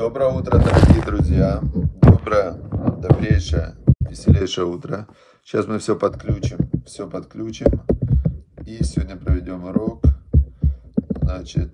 Доброе 0.00 0.30
утро, 0.30 0.58
дорогие 0.58 1.04
друзья. 1.04 1.60
Доброе, 2.00 2.52
добрейшее, 3.02 3.76
веселейшее 4.00 4.64
утро. 4.64 5.06
Сейчас 5.44 5.66
мы 5.66 5.78
все 5.78 5.94
подключим, 5.94 6.56
все 6.86 7.06
подключим. 7.06 7.66
И 8.64 8.82
сегодня 8.82 9.18
проведем 9.18 9.62
урок. 9.66 10.04
Значит, 11.20 11.70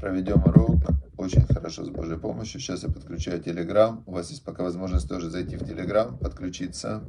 проведем 0.00 0.42
урок 0.46 0.80
очень 1.16 1.46
хорошо 1.46 1.84
с 1.84 1.90
Божьей 1.90 2.18
помощью. 2.18 2.60
Сейчас 2.60 2.82
я 2.82 2.88
подключаю 2.88 3.40
Telegram. 3.40 4.02
У 4.06 4.12
вас 4.12 4.30
есть 4.30 4.44
пока 4.44 4.64
возможность 4.64 5.08
тоже 5.08 5.30
зайти 5.30 5.56
в 5.56 5.62
Telegram, 5.62 6.18
подключиться. 6.18 7.04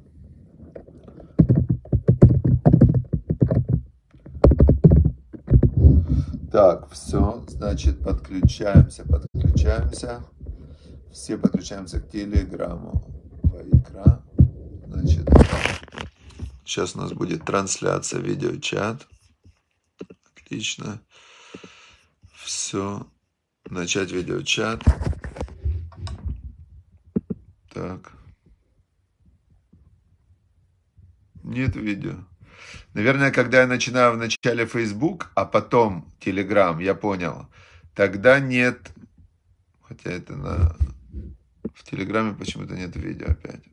Так, 6.51 6.87
все, 6.91 7.43
значит, 7.47 7.99
подключаемся, 8.03 9.01
подключаемся. 9.01 9.34
Все 11.11 11.37
подключаемся 11.37 11.99
к 11.99 12.09
телеграмму. 12.09 13.03
Вайкра. 13.43 14.21
Значит, 14.87 15.27
сейчас 16.65 16.95
у 16.95 16.99
нас 16.99 17.13
будет 17.13 17.45
трансляция, 17.45 18.19
видеочат. 18.19 19.07
Отлично. 20.35 21.01
Все. 22.33 23.07
Начать 23.69 24.11
видеочат. 24.11 24.83
Так. 27.73 28.11
Нет 31.43 31.75
видео. 31.75 32.15
Наверное, 32.93 33.31
когда 33.31 33.61
я 33.61 33.67
начинаю 33.67 34.13
в 34.13 34.17
начале 34.17 34.65
Facebook, 34.65 35.31
а 35.33 35.45
потом 35.45 36.13
Telegram, 36.19 36.81
я 36.83 36.93
понял, 36.93 37.47
тогда 37.93 38.39
нет, 38.39 38.91
хотя 39.95 40.11
это 40.11 40.35
на, 40.35 40.75
в 41.73 41.83
Телеграме 41.83 42.33
почему-то 42.33 42.75
нет 42.75 42.95
видео 42.95 43.27
опять. 43.27 43.63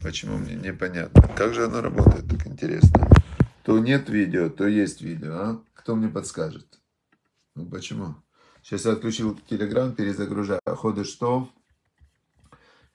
Почему 0.00 0.38
мне 0.38 0.54
непонятно. 0.54 1.22
Как 1.36 1.52
же 1.54 1.66
оно 1.66 1.82
работает, 1.82 2.26
так 2.28 2.46
интересно. 2.46 3.08
То 3.64 3.78
нет 3.78 4.08
видео, 4.08 4.48
то 4.48 4.66
есть 4.66 5.02
видео, 5.02 5.34
а? 5.34 5.64
Кто 5.74 5.94
мне 5.94 6.08
подскажет? 6.08 6.80
Ну 7.54 7.66
почему? 7.66 8.16
Сейчас 8.62 8.86
я 8.86 8.92
отключил 8.92 9.38
Телеграм, 9.48 9.94
перезагружаю. 9.94 10.60
Ходы 10.64 11.04
что? 11.04 11.50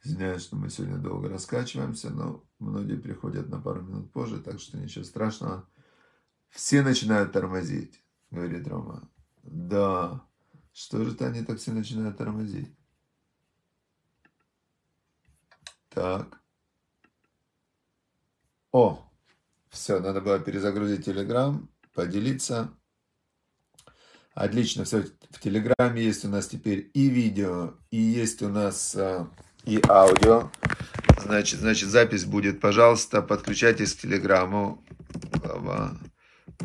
Извиняюсь, 0.03 0.43
что 0.43 0.55
мы 0.55 0.69
сегодня 0.69 0.97
долго 0.97 1.29
раскачиваемся, 1.29 2.09
но 2.09 2.43
многие 2.59 2.97
приходят 2.97 3.49
на 3.49 3.59
пару 3.59 3.81
минут 3.81 4.11
позже, 4.11 4.39
так 4.39 4.59
что 4.59 4.77
ничего 4.77 5.03
страшного. 5.03 5.67
Все 6.49 6.81
начинают 6.81 7.33
тормозить, 7.33 8.04
говорит 8.35 8.67
Рома. 8.67 9.09
Да, 9.43 10.25
что 10.73 11.03
же 11.03 11.15
они 11.21 11.43
так 11.43 11.57
все 11.57 11.71
начинают 11.71 12.17
тормозить? 12.17 12.75
Так. 15.89 16.41
О, 18.71 19.09
все, 19.69 19.99
надо 19.99 20.19
было 20.19 20.39
перезагрузить 20.39 21.05
Телеграм, 21.05 21.69
поделиться. 21.93 22.77
Отлично, 24.33 24.83
все, 24.83 25.03
в 25.29 25.39
Телеграме 25.39 26.03
есть 26.03 26.25
у 26.25 26.27
нас 26.27 26.47
теперь 26.47 26.91
и 26.93 27.07
видео, 27.07 27.75
и 27.89 27.97
есть 27.97 28.41
у 28.41 28.49
нас 28.49 28.93
а, 28.97 29.31
и 29.63 29.79
аудио. 29.87 30.51
Значит, 31.21 31.61
значит, 31.61 31.89
запись 31.89 32.25
будет, 32.25 32.59
пожалуйста, 32.59 33.21
подключайтесь 33.21 33.93
к 33.93 34.01
телеграмму. 34.01 34.83
Глава 35.41 35.97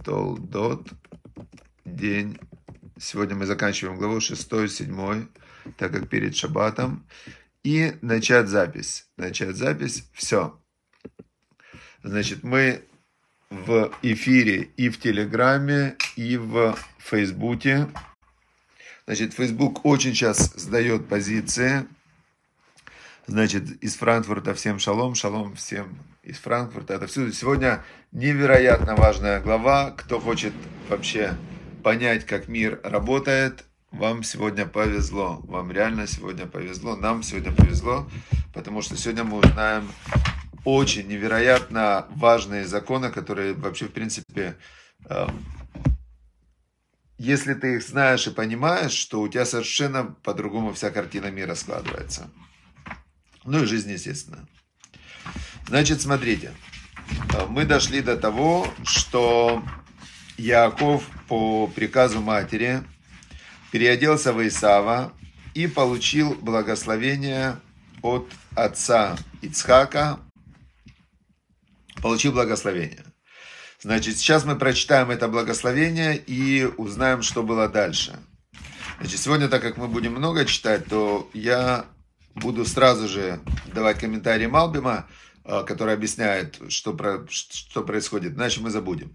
Толдот. 0.04 0.88
День. 2.00 2.38
Сегодня 2.98 3.36
мы 3.36 3.44
заканчиваем 3.44 3.98
главу 3.98 4.20
6, 4.20 4.70
7, 4.70 5.26
так 5.76 5.92
как 5.92 6.08
перед 6.08 6.34
шаббатом. 6.34 7.06
И 7.62 7.92
начать 8.00 8.48
запись. 8.48 9.06
Начать 9.18 9.54
запись. 9.54 10.08
Все. 10.14 10.58
Значит, 12.02 12.42
мы 12.42 12.82
в 13.50 13.92
эфире 14.00 14.70
и 14.78 14.88
в 14.88 14.98
Телеграме, 14.98 15.96
и 16.16 16.38
в 16.38 16.74
Фейсбуке. 16.98 17.86
Значит, 19.04 19.34
Фейсбук 19.34 19.84
очень 19.84 20.14
сейчас 20.14 20.54
сдает 20.54 21.06
позиции. 21.06 21.86
Значит, 23.26 23.82
из 23.82 23.96
Франкфурта 23.96 24.54
всем 24.54 24.78
шалом, 24.78 25.14
шалом 25.14 25.54
всем 25.54 25.98
из 26.22 26.38
Франкфурта. 26.38 26.94
Это 26.94 27.06
все. 27.08 27.30
Сегодня 27.30 27.84
невероятно 28.10 28.96
важная 28.96 29.38
глава. 29.40 29.90
Кто 29.90 30.18
хочет 30.18 30.54
вообще 30.88 31.36
понять, 31.80 32.26
как 32.26 32.48
мир 32.48 32.80
работает, 32.84 33.64
вам 33.90 34.22
сегодня 34.22 34.66
повезло. 34.66 35.40
Вам 35.44 35.72
реально 35.72 36.06
сегодня 36.06 36.46
повезло. 36.46 36.94
Нам 36.96 37.22
сегодня 37.22 37.52
повезло, 37.52 38.08
потому 38.54 38.82
что 38.82 38.96
сегодня 38.96 39.24
мы 39.24 39.38
узнаем 39.38 39.90
очень 40.64 41.08
невероятно 41.08 42.06
важные 42.10 42.66
законы, 42.66 43.10
которые 43.10 43.54
вообще, 43.54 43.86
в 43.86 43.92
принципе, 43.92 44.56
эм, 45.08 45.44
если 47.18 47.54
ты 47.54 47.76
их 47.76 47.82
знаешь 47.82 48.26
и 48.26 48.30
понимаешь, 48.30 48.92
что 48.92 49.20
у 49.20 49.28
тебя 49.28 49.44
совершенно 49.44 50.04
по-другому 50.04 50.72
вся 50.72 50.90
картина 50.90 51.30
мира 51.30 51.54
складывается. 51.54 52.30
Ну 53.44 53.62
и 53.62 53.66
жизнь, 53.66 53.90
естественно. 53.90 54.46
Значит, 55.66 56.00
смотрите. 56.00 56.52
Мы 57.48 57.64
дошли 57.64 58.02
до 58.02 58.16
того, 58.16 58.66
что 58.84 59.62
Яков 60.40 61.04
по 61.28 61.66
приказу 61.66 62.22
матери 62.22 62.82
переоделся 63.70 64.32
в 64.32 64.46
Исава 64.46 65.12
и 65.54 65.66
получил 65.66 66.34
благословение 66.34 67.60
от 68.02 68.30
отца 68.56 69.18
Ицхака. 69.42 70.18
Получил 72.00 72.32
благословение. 72.32 73.04
Значит, 73.82 74.16
сейчас 74.16 74.46
мы 74.46 74.56
прочитаем 74.56 75.10
это 75.10 75.28
благословение 75.28 76.16
и 76.16 76.64
узнаем, 76.64 77.20
что 77.20 77.42
было 77.42 77.68
дальше. 77.68 78.18
Значит, 78.98 79.20
сегодня, 79.20 79.48
так 79.48 79.60
как 79.60 79.76
мы 79.76 79.88
будем 79.88 80.12
много 80.12 80.46
читать, 80.46 80.86
то 80.86 81.28
я 81.34 81.84
буду 82.34 82.64
сразу 82.64 83.08
же 83.08 83.40
давать 83.74 83.98
комментарии 83.98 84.46
Малбима, 84.46 85.06
э, 85.44 85.64
который 85.66 85.92
объясняет, 85.92 86.58
что, 86.70 86.94
про, 86.94 87.26
что 87.28 87.82
происходит, 87.82 88.36
иначе 88.36 88.60
мы 88.60 88.70
забудем. 88.70 89.14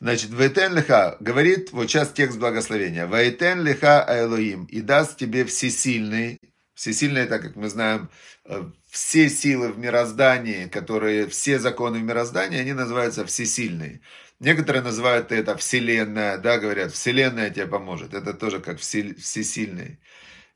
Значит, 0.00 0.30
Вейтен 0.30 0.74
лиха, 0.74 1.18
говорит, 1.20 1.72
вот 1.72 1.90
сейчас 1.90 2.10
текст 2.10 2.38
благословения. 2.38 3.06
Вейтен 3.06 3.62
лиха 3.62 4.06
Элоим, 4.08 4.64
и 4.64 4.80
даст 4.80 5.18
тебе 5.18 5.44
всесильный, 5.44 6.40
всесильный, 6.74 7.26
так 7.26 7.42
как 7.42 7.56
мы 7.56 7.68
знаем, 7.68 8.08
э, 8.46 8.62
все 8.88 9.28
силы 9.28 9.68
в 9.68 9.78
мироздании, 9.78 10.68
которые, 10.68 11.28
все 11.28 11.58
законы 11.58 11.98
в 11.98 12.02
мироздании, 12.02 12.58
они 12.58 12.72
называются 12.72 13.26
всесильные. 13.26 14.00
Некоторые 14.40 14.82
называют 14.82 15.32
это 15.32 15.54
вселенная, 15.58 16.38
да, 16.38 16.58
говорят, 16.58 16.92
вселенная 16.92 17.50
тебе 17.50 17.66
поможет. 17.66 18.14
Это 18.14 18.32
тоже 18.32 18.60
как 18.60 18.78
всесильный. 18.78 19.98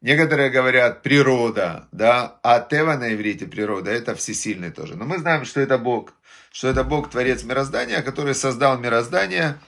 Некоторые 0.01 0.49
говорят 0.49 1.03
природа, 1.03 1.89
да, 1.93 2.39
а 2.43 2.61
Тева 2.61 2.97
на 2.97 3.13
иврите 3.15 3.47
природа, 3.47 3.91
это 3.91 4.15
всесильный 4.15 4.71
тоже. 4.71 4.97
Но 4.97 5.05
мы 5.05 5.19
знаем, 5.19 5.45
что 5.45 5.61
это 5.61 5.77
Бог, 5.77 6.15
что 6.55 6.69
это 6.69 6.85
Бог, 6.85 7.11
Творец 7.11 7.43
мироздания, 7.43 8.01
который 8.01 8.33
создал 8.33 8.79
мироздание, 8.79 9.59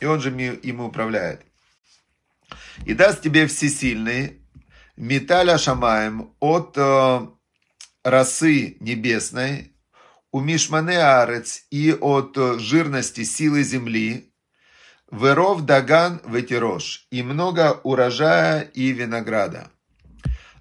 и 0.00 0.04
Он 0.04 0.20
же 0.20 0.30
им 0.30 0.80
управляет. 0.82 1.40
И 2.84 2.92
даст 2.92 3.22
тебе 3.22 3.46
всесильный 3.46 4.42
металя 4.94 5.56
шамаем 5.56 6.34
от 6.40 6.76
э, 6.76 7.26
росы 8.04 8.76
небесной, 8.80 9.72
у 10.32 10.40
мишмане 10.40 10.98
арец 10.98 11.64
и 11.70 11.96
от 11.98 12.36
жирности 12.60 13.24
силы 13.24 13.62
земли, 13.62 14.30
веров 15.10 15.62
даган 15.62 16.20
ветерош, 16.26 17.06
и 17.10 17.22
много 17.22 17.80
урожая 17.84 18.60
и 18.60 18.92
винограда. 18.92 19.70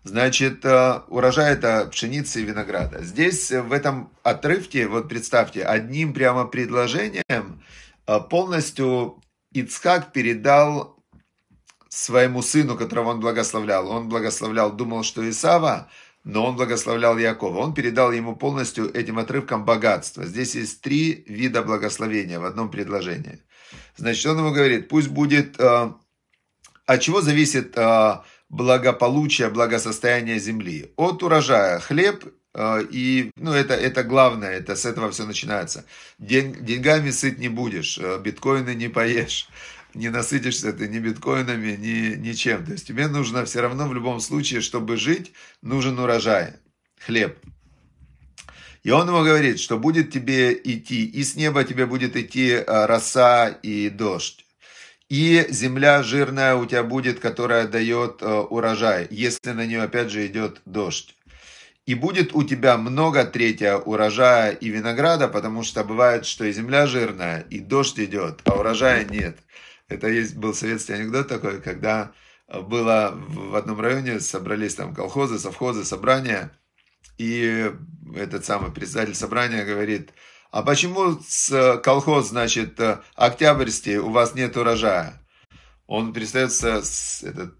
Значит, 0.04 0.66
э, 0.66 1.00
урожай 1.08 1.54
это 1.54 1.88
пшеница 1.90 2.42
и 2.42 2.44
винограда. 2.44 3.02
Здесь 3.04 3.52
э, 3.52 3.62
в 3.62 3.72
этом 3.72 4.12
отрывке, 4.22 4.88
вот 4.88 5.08
представьте, 5.08 5.64
одним 5.64 6.14
прямо 6.14 6.46
предложением 6.46 7.64
э, 8.06 8.20
полностью 8.30 9.22
Ицхак 9.54 10.12
передал 10.12 10.98
своему 11.88 12.42
сыну, 12.42 12.76
которого 12.76 13.12
он 13.12 13.22
благословлял. 13.22 13.90
Он 13.90 14.10
благословлял, 14.10 14.74
думал, 14.74 15.04
что 15.04 15.28
Исава, 15.30 15.90
но 16.26 16.48
он 16.48 16.58
благословлял 16.58 17.18
Якова. 17.18 17.60
Он 17.60 17.74
передал 17.74 18.12
ему 18.12 18.36
полностью 18.36 18.94
этим 18.94 19.20
отрывком 19.20 19.64
богатство. 19.64 20.26
Здесь 20.26 20.56
есть 20.56 20.82
три 20.82 21.24
вида 21.28 21.64
благословения 21.64 22.40
в 22.42 22.46
одном 22.46 22.70
предложении. 22.70 23.40
Значит, 23.96 24.26
он 24.26 24.40
ему 24.40 24.52
говорит, 24.52 24.90
пусть 24.90 25.08
будет... 25.08 25.58
От 26.86 27.00
чего 27.00 27.22
зависит 27.22 27.78
благополучия, 28.54 29.50
благосостояния 29.50 30.38
земли. 30.38 30.94
От 30.96 31.24
урожая 31.24 31.80
хлеб 31.80 32.24
э, 32.54 32.84
и, 32.92 33.32
ну, 33.36 33.52
это, 33.52 33.74
это 33.74 34.04
главное, 34.04 34.52
это 34.52 34.76
с 34.76 34.86
этого 34.86 35.10
все 35.10 35.26
начинается. 35.26 35.86
День, 36.20 36.64
деньгами 36.64 37.10
сыт 37.10 37.40
не 37.40 37.50
будешь, 37.50 37.98
э, 37.98 38.20
биткоины 38.20 38.76
не 38.76 38.90
поешь. 38.90 39.50
не 39.96 40.10
насытишься 40.10 40.72
ты 40.72 40.88
ни 40.88 41.00
биткоинами, 41.00 41.76
ни 41.76 42.16
ничем. 42.16 42.64
То 42.66 42.74
есть 42.74 42.88
тебе 42.88 43.08
нужно 43.08 43.44
все 43.46 43.62
равно 43.62 43.88
в 43.88 43.94
любом 43.94 44.20
случае, 44.20 44.62
чтобы 44.62 44.98
жить, 44.98 45.34
нужен 45.62 45.98
урожай, 45.98 46.54
хлеб. 47.00 47.38
И 48.84 48.92
он 48.92 49.08
ему 49.08 49.24
говорит, 49.24 49.60
что 49.60 49.80
будет 49.80 50.12
тебе 50.12 50.54
идти, 50.54 51.06
и 51.06 51.24
с 51.24 51.36
неба 51.36 51.64
тебе 51.64 51.86
будет 51.86 52.16
идти 52.18 52.54
а, 52.54 52.86
роса 52.86 53.48
и 53.48 53.90
дождь. 53.90 54.43
И 55.14 55.46
земля 55.50 56.02
жирная 56.02 56.56
у 56.56 56.66
тебя 56.66 56.82
будет, 56.82 57.20
которая 57.20 57.68
дает 57.68 58.24
а, 58.24 58.42
урожай, 58.42 59.06
если 59.12 59.52
на 59.52 59.64
нее 59.68 59.84
опять 59.84 60.10
же 60.10 60.26
идет 60.26 60.60
дождь. 60.66 61.16
И 61.86 61.94
будет 61.94 62.34
у 62.34 62.42
тебя 62.42 62.78
много 62.78 63.24
третья 63.24 63.76
урожая 63.76 64.54
и 64.54 64.70
винограда, 64.70 65.28
потому 65.28 65.62
что 65.62 65.84
бывает, 65.84 66.26
что 66.26 66.46
и 66.46 66.52
земля 66.52 66.88
жирная, 66.88 67.42
и 67.52 67.60
дождь 67.60 68.00
идет, 68.00 68.42
а 68.46 68.56
урожая 68.56 69.06
нет. 69.06 69.38
Это 69.88 70.08
есть, 70.08 70.36
был 70.36 70.56
советский 70.56 70.94
анекдот 70.94 71.28
такой, 71.28 71.62
когда 71.62 72.12
было 72.52 73.14
в 73.16 73.56
одном 73.56 73.80
районе, 73.80 74.20
собрались 74.20 74.74
там 74.74 74.96
колхозы, 74.96 75.38
совхозы, 75.38 75.86
собрания, 75.86 76.52
и 77.20 77.72
этот 78.16 78.46
самый 78.46 78.72
председатель 78.72 79.14
собрания 79.14 79.64
говорит, 79.64 80.10
а 80.54 80.62
почему 80.62 81.20
с 81.28 81.80
колхоз, 81.84 82.30
значит, 82.30 82.80
октябрьский 83.16 83.98
у 83.98 84.12
вас 84.12 84.36
нет 84.36 84.56
урожая? 84.56 85.20
Он 85.88 86.14
представится, 86.14 86.84
этот 87.28 87.56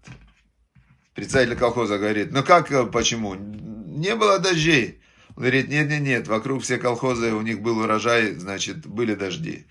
председатель 1.12 1.56
колхоза 1.56 1.98
говорит, 1.98 2.30
ну 2.30 2.44
как, 2.44 2.68
почему? 2.92 3.34
Не 3.34 4.14
было 4.14 4.38
дождей. 4.38 5.00
Он 5.30 5.42
говорит, 5.42 5.68
нет, 5.70 5.88
нет, 5.88 6.02
нет, 6.02 6.28
вокруг 6.28 6.62
все 6.62 6.78
колхозы, 6.78 7.32
у 7.32 7.42
них 7.42 7.62
был 7.62 7.80
урожай, 7.80 8.36
значит, 8.36 8.86
были 8.86 9.16
дожди. 9.16 9.66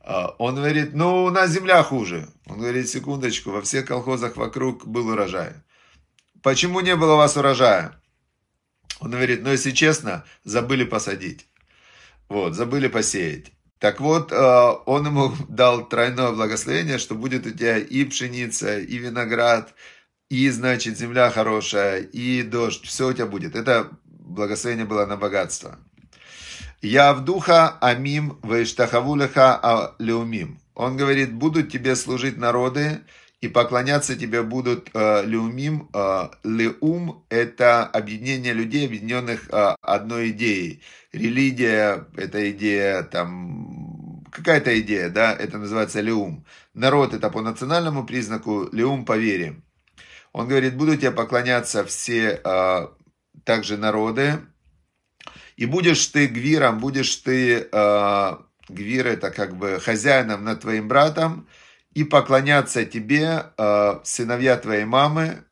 А 0.00 0.34
он 0.38 0.54
говорит, 0.54 0.94
ну, 0.94 1.24
у 1.24 1.30
нас 1.30 1.50
земля 1.50 1.82
хуже. 1.82 2.30
Он 2.46 2.58
говорит, 2.58 2.88
секундочку, 2.88 3.50
во 3.50 3.60
всех 3.60 3.84
колхозах 3.84 4.38
вокруг 4.38 4.86
был 4.86 5.08
урожай. 5.08 5.52
Почему 6.42 6.80
не 6.80 6.96
было 6.96 7.14
у 7.14 7.18
вас 7.18 7.36
урожая? 7.36 8.00
Он 9.00 9.10
говорит, 9.10 9.42
ну, 9.42 9.50
если 9.50 9.72
честно, 9.72 10.24
забыли 10.42 10.84
посадить. 10.84 11.48
Вот, 12.28 12.54
забыли 12.54 12.88
посеять. 12.88 13.52
Так 13.78 14.00
вот, 14.00 14.30
э, 14.30 14.36
он 14.86 15.06
ему 15.06 15.32
дал 15.48 15.88
тройное 15.88 16.30
благословение, 16.32 16.98
что 16.98 17.14
будет 17.14 17.46
у 17.46 17.50
тебя 17.50 17.78
и 17.78 18.04
пшеница, 18.04 18.78
и 18.78 18.96
виноград, 18.98 19.74
и, 20.30 20.48
значит, 20.50 20.96
земля 20.96 21.30
хорошая, 21.30 22.00
и 22.00 22.42
дождь, 22.42 22.86
все 22.86 23.08
у 23.08 23.12
тебя 23.12 23.26
будет. 23.26 23.56
Это 23.56 23.90
благословение 24.04 24.86
было 24.86 25.04
на 25.04 25.16
богатство. 25.16 25.78
Я 26.80 27.12
в 27.12 27.24
духа 27.24 27.76
амим 27.80 28.38
вейштахавулеха 28.42 29.56
алеумим. 29.98 30.60
Он 30.74 30.96
говорит, 30.96 31.32
будут 31.32 31.70
тебе 31.70 31.96
служить 31.96 32.38
народы, 32.38 33.00
и 33.42 33.48
поклоняться 33.48 34.14
тебе 34.14 34.44
будут 34.44 34.88
э, 34.94 35.24
Леумим. 35.26 35.90
Э, 35.92 36.28
Леум– 36.44 37.24
это 37.28 37.84
объединение 37.84 38.52
людей, 38.52 38.86
объединенных 38.86 39.48
э, 39.50 39.74
одной 39.82 40.30
идеей. 40.30 40.80
Религия– 41.12 42.06
это 42.16 42.52
идея, 42.52 43.02
там, 43.02 44.24
какая-то 44.30 44.80
идея, 44.80 45.08
да, 45.10 45.34
это 45.34 45.58
называется 45.58 46.00
Леум. 46.00 46.46
Народ– 46.72 47.14
это 47.14 47.30
по 47.30 47.42
национальному 47.42 48.06
признаку, 48.06 48.68
Леум– 48.70 49.04
по 49.06 49.16
вере. 49.16 49.60
Он 50.32 50.46
говорит, 50.46 50.76
будут 50.76 51.00
тебе 51.00 51.10
поклоняться 51.10 51.84
все 51.84 52.40
э, 52.44 52.88
также 53.42 53.76
народы, 53.76 54.38
и 55.56 55.66
будешь 55.66 56.06
ты 56.06 56.28
гвиром, 56.28 56.78
будешь 56.78 57.16
ты, 57.16 57.68
э, 57.72 58.36
гвир– 58.68 59.06
это 59.08 59.32
как 59.32 59.56
бы 59.56 59.80
хозяином 59.80 60.44
над 60.44 60.60
твоим 60.60 60.86
братом– 60.86 61.48
и 61.94 62.04
поклоняться 62.04 62.84
тебе 62.84 63.46
э, 63.56 64.00
сыновья 64.04 64.56
твоей 64.56 64.84
мамы, 64.84 65.44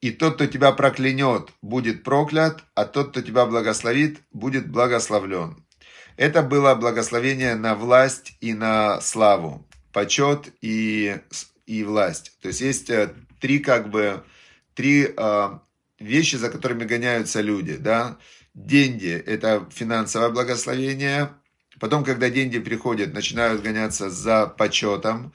и 0.00 0.10
тот, 0.10 0.34
кто 0.34 0.46
тебя 0.46 0.72
проклянет, 0.72 1.50
будет 1.62 2.04
проклят, 2.04 2.62
а 2.74 2.84
тот, 2.84 3.10
кто 3.10 3.22
тебя 3.22 3.46
благословит, 3.46 4.20
будет 4.30 4.68
благословлен. 4.70 5.64
Это 6.16 6.42
было 6.42 6.74
благословение 6.74 7.54
на 7.54 7.74
власть 7.74 8.36
и 8.40 8.54
на 8.54 9.00
славу, 9.00 9.66
почет 9.92 10.52
и, 10.60 11.16
и 11.66 11.84
власть. 11.84 12.38
То 12.40 12.48
есть 12.48 12.60
есть 12.60 12.90
э, 12.90 13.12
три 13.40 13.58
как 13.58 13.90
бы 13.90 14.22
три 14.74 15.12
э, 15.16 15.58
вещи, 15.98 16.36
за 16.36 16.50
которыми 16.50 16.84
гоняются 16.84 17.40
люди, 17.40 17.76
да. 17.76 18.18
Деньги– 18.54 19.10
это 19.26 19.68
финансовое 19.70 20.30
благословение. 20.30 21.30
Потом, 21.78 22.04
когда 22.04 22.30
деньги 22.30 22.58
приходят, 22.58 23.12
начинают 23.12 23.62
гоняться 23.62 24.08
за 24.08 24.46
почетом, 24.46 25.34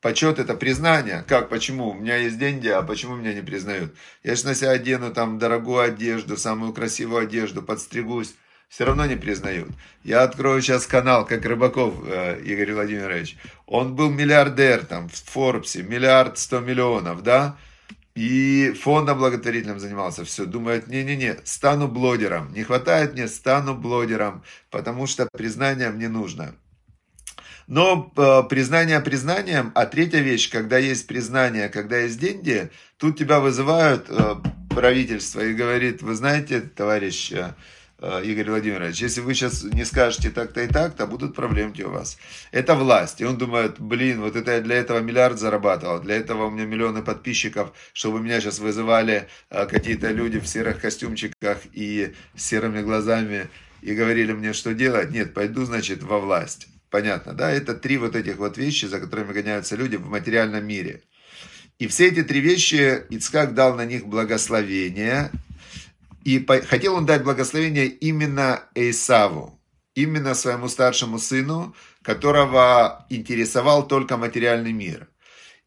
почет 0.00 0.38
это 0.38 0.54
признание. 0.54 1.24
Как, 1.26 1.48
почему? 1.48 1.90
У 1.90 1.94
меня 1.94 2.16
есть 2.16 2.38
деньги, 2.38 2.68
а 2.68 2.82
почему 2.82 3.16
меня 3.16 3.32
не 3.32 3.40
признают? 3.40 3.94
Я 4.22 4.34
же 4.34 4.44
на 4.44 4.54
себя 4.54 4.72
одену 4.72 5.12
там 5.12 5.38
дорогую 5.38 5.80
одежду, 5.80 6.36
самую 6.36 6.72
красивую 6.72 7.22
одежду, 7.22 7.62
подстригусь. 7.62 8.34
Все 8.68 8.84
равно 8.84 9.04
не 9.04 9.16
признают. 9.16 9.68
Я 10.02 10.22
открою 10.22 10.62
сейчас 10.62 10.86
канал, 10.86 11.26
как 11.26 11.44
Рыбаков 11.44 11.94
э, 12.06 12.40
Игорь 12.42 12.72
Владимирович. 12.72 13.36
Он 13.66 13.94
был 13.94 14.10
миллиардер 14.10 14.86
там 14.86 15.10
в 15.10 15.14
Форбсе, 15.14 15.82
миллиард 15.82 16.38
сто 16.38 16.60
миллионов, 16.60 17.22
да? 17.22 17.58
И 18.14 18.72
фондом 18.80 19.18
благотворительным 19.18 19.78
занимался. 19.78 20.24
Все, 20.24 20.46
думает, 20.46 20.86
не-не-не, 20.86 21.36
стану 21.44 21.86
блогером. 21.86 22.52
Не 22.54 22.62
хватает 22.62 23.12
мне, 23.12 23.28
стану 23.28 23.74
блогером, 23.74 24.42
потому 24.70 25.06
что 25.06 25.28
признание 25.32 25.90
мне 25.90 26.08
нужно. 26.08 26.54
Но 27.66 28.12
э, 28.16 28.42
признание 28.48 29.00
признанием, 29.00 29.72
а 29.74 29.86
третья 29.86 30.20
вещь, 30.20 30.50
когда 30.50 30.78
есть 30.78 31.06
признание, 31.06 31.68
когда 31.68 31.98
есть 31.98 32.18
деньги, 32.18 32.70
тут 32.96 33.18
тебя 33.18 33.40
вызывают 33.40 34.06
э, 34.08 34.36
правительство 34.70 35.40
и 35.40 35.54
говорит, 35.54 36.02
вы 36.02 36.14
знаете, 36.14 36.60
товарищ 36.60 37.32
э, 37.32 37.52
Игорь 38.24 38.50
Владимирович, 38.50 39.00
если 39.00 39.20
вы 39.20 39.32
сейчас 39.34 39.62
не 39.62 39.84
скажете 39.84 40.30
так-то 40.30 40.60
и 40.60 40.66
так-то, 40.66 41.06
будут 41.06 41.36
проблемки 41.36 41.82
у 41.82 41.90
вас. 41.90 42.18
Это 42.50 42.74
власть. 42.74 43.20
И 43.20 43.24
он 43.24 43.38
думает, 43.38 43.78
блин, 43.78 44.22
вот 44.22 44.34
это 44.34 44.52
я 44.52 44.60
для 44.60 44.76
этого 44.76 44.98
миллиард 44.98 45.38
зарабатывал, 45.38 46.00
для 46.00 46.16
этого 46.16 46.46
у 46.46 46.50
меня 46.50 46.64
миллионы 46.64 47.02
подписчиков, 47.02 47.72
чтобы 47.92 48.20
меня 48.20 48.40
сейчас 48.40 48.58
вызывали 48.58 49.28
какие-то 49.50 50.10
люди 50.10 50.40
в 50.40 50.48
серых 50.48 50.80
костюмчиках 50.80 51.58
и 51.72 52.12
серыми 52.34 52.82
глазами 52.82 53.48
и 53.82 53.94
говорили 53.94 54.32
мне, 54.32 54.52
что 54.52 54.74
делать. 54.74 55.12
Нет, 55.12 55.32
пойду, 55.32 55.64
значит, 55.64 56.02
во 56.02 56.18
власть. 56.18 56.66
Понятно, 56.92 57.32
да? 57.32 57.50
Это 57.50 57.72
три 57.72 57.96
вот 57.96 58.14
этих 58.14 58.36
вот 58.36 58.58
вещи, 58.58 58.84
за 58.84 59.00
которыми 59.00 59.32
гоняются 59.32 59.76
люди 59.76 59.96
в 59.96 60.10
материальном 60.10 60.66
мире. 60.66 61.02
И 61.78 61.86
все 61.86 62.08
эти 62.08 62.22
три 62.22 62.40
вещи 62.40 63.04
Ицкак 63.08 63.54
дал 63.54 63.74
на 63.74 63.86
них 63.86 64.06
благословение. 64.06 65.30
И 66.22 66.46
хотел 66.68 66.96
он 66.96 67.06
дать 67.06 67.24
благословение 67.24 67.86
именно 67.86 68.64
Эйсаву, 68.74 69.58
именно 69.94 70.34
своему 70.34 70.68
старшему 70.68 71.18
сыну, 71.18 71.74
которого 72.02 73.06
интересовал 73.08 73.88
только 73.88 74.18
материальный 74.18 74.72
мир. 74.72 75.08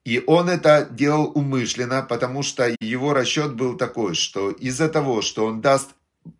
И 0.04 0.24
он 0.28 0.48
это 0.48 0.88
делал 0.92 1.32
умышленно, 1.34 2.04
потому 2.04 2.44
что 2.44 2.76
его 2.80 3.16
расчет 3.16 3.56
был 3.56 3.78
такой, 3.78 4.14
что 4.14 4.52
из-за 4.52 4.90
того, 4.90 5.24
что 5.24 5.48
он 5.48 5.60
даст 5.60 5.90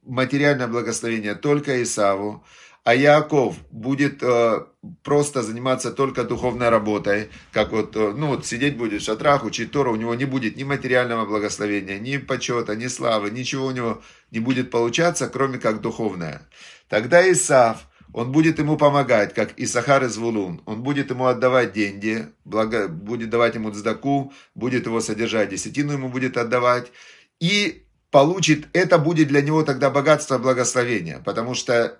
материальное 0.04 0.68
благословение 0.68 1.34
только 1.34 1.82
Исаву, 1.82 2.46
а 2.86 2.94
Яков 2.94 3.56
будет 3.72 4.22
э, 4.22 4.64
просто 5.02 5.42
заниматься 5.42 5.92
только 5.92 6.24
духовной 6.24 6.70
работой, 6.70 7.30
как 7.52 7.72
вот, 7.72 7.96
э, 7.96 8.14
ну 8.16 8.28
вот 8.28 8.46
сидеть 8.46 8.78
будет 8.78 9.02
в 9.02 9.06
шатрах, 9.06 9.44
учить 9.44 9.72
Тору, 9.72 9.92
у 9.92 9.96
него 9.96 10.14
не 10.14 10.26
будет 10.26 10.56
ни 10.56 10.64
материального 10.64 11.26
благословения, 11.26 11.98
ни 11.98 12.18
почета, 12.18 12.76
ни 12.76 12.86
славы, 12.86 13.32
ничего 13.32 13.66
у 13.66 13.72
него 13.72 14.04
не 14.30 14.40
будет 14.40 14.70
получаться, 14.70 15.28
кроме 15.28 15.58
как 15.58 15.82
духовное. 15.82 16.48
Тогда 16.88 17.28
Исав, 17.32 17.88
он 18.14 18.32
будет 18.32 18.60
ему 18.60 18.78
помогать, 18.78 19.34
как 19.34 19.54
Исахар 19.58 20.04
из 20.04 20.18
Вулун, 20.18 20.62
он 20.66 20.84
будет 20.84 21.10
ему 21.10 21.26
отдавать 21.26 21.74
деньги, 21.74 22.28
благо, 22.46 22.88
будет 22.88 23.32
давать 23.32 23.56
ему 23.56 23.72
цдаку, 23.72 24.32
будет 24.54 24.86
его 24.86 25.02
содержать, 25.02 25.50
десятину 25.50 25.94
ему 25.94 26.10
будет 26.10 26.38
отдавать, 26.38 26.92
и 27.40 27.88
получит, 28.12 28.68
это 28.74 29.00
будет 29.00 29.30
для 29.30 29.42
него 29.42 29.64
тогда 29.64 29.90
богатство 29.90 30.38
благословения, 30.38 31.20
потому 31.26 31.56
что 31.56 31.98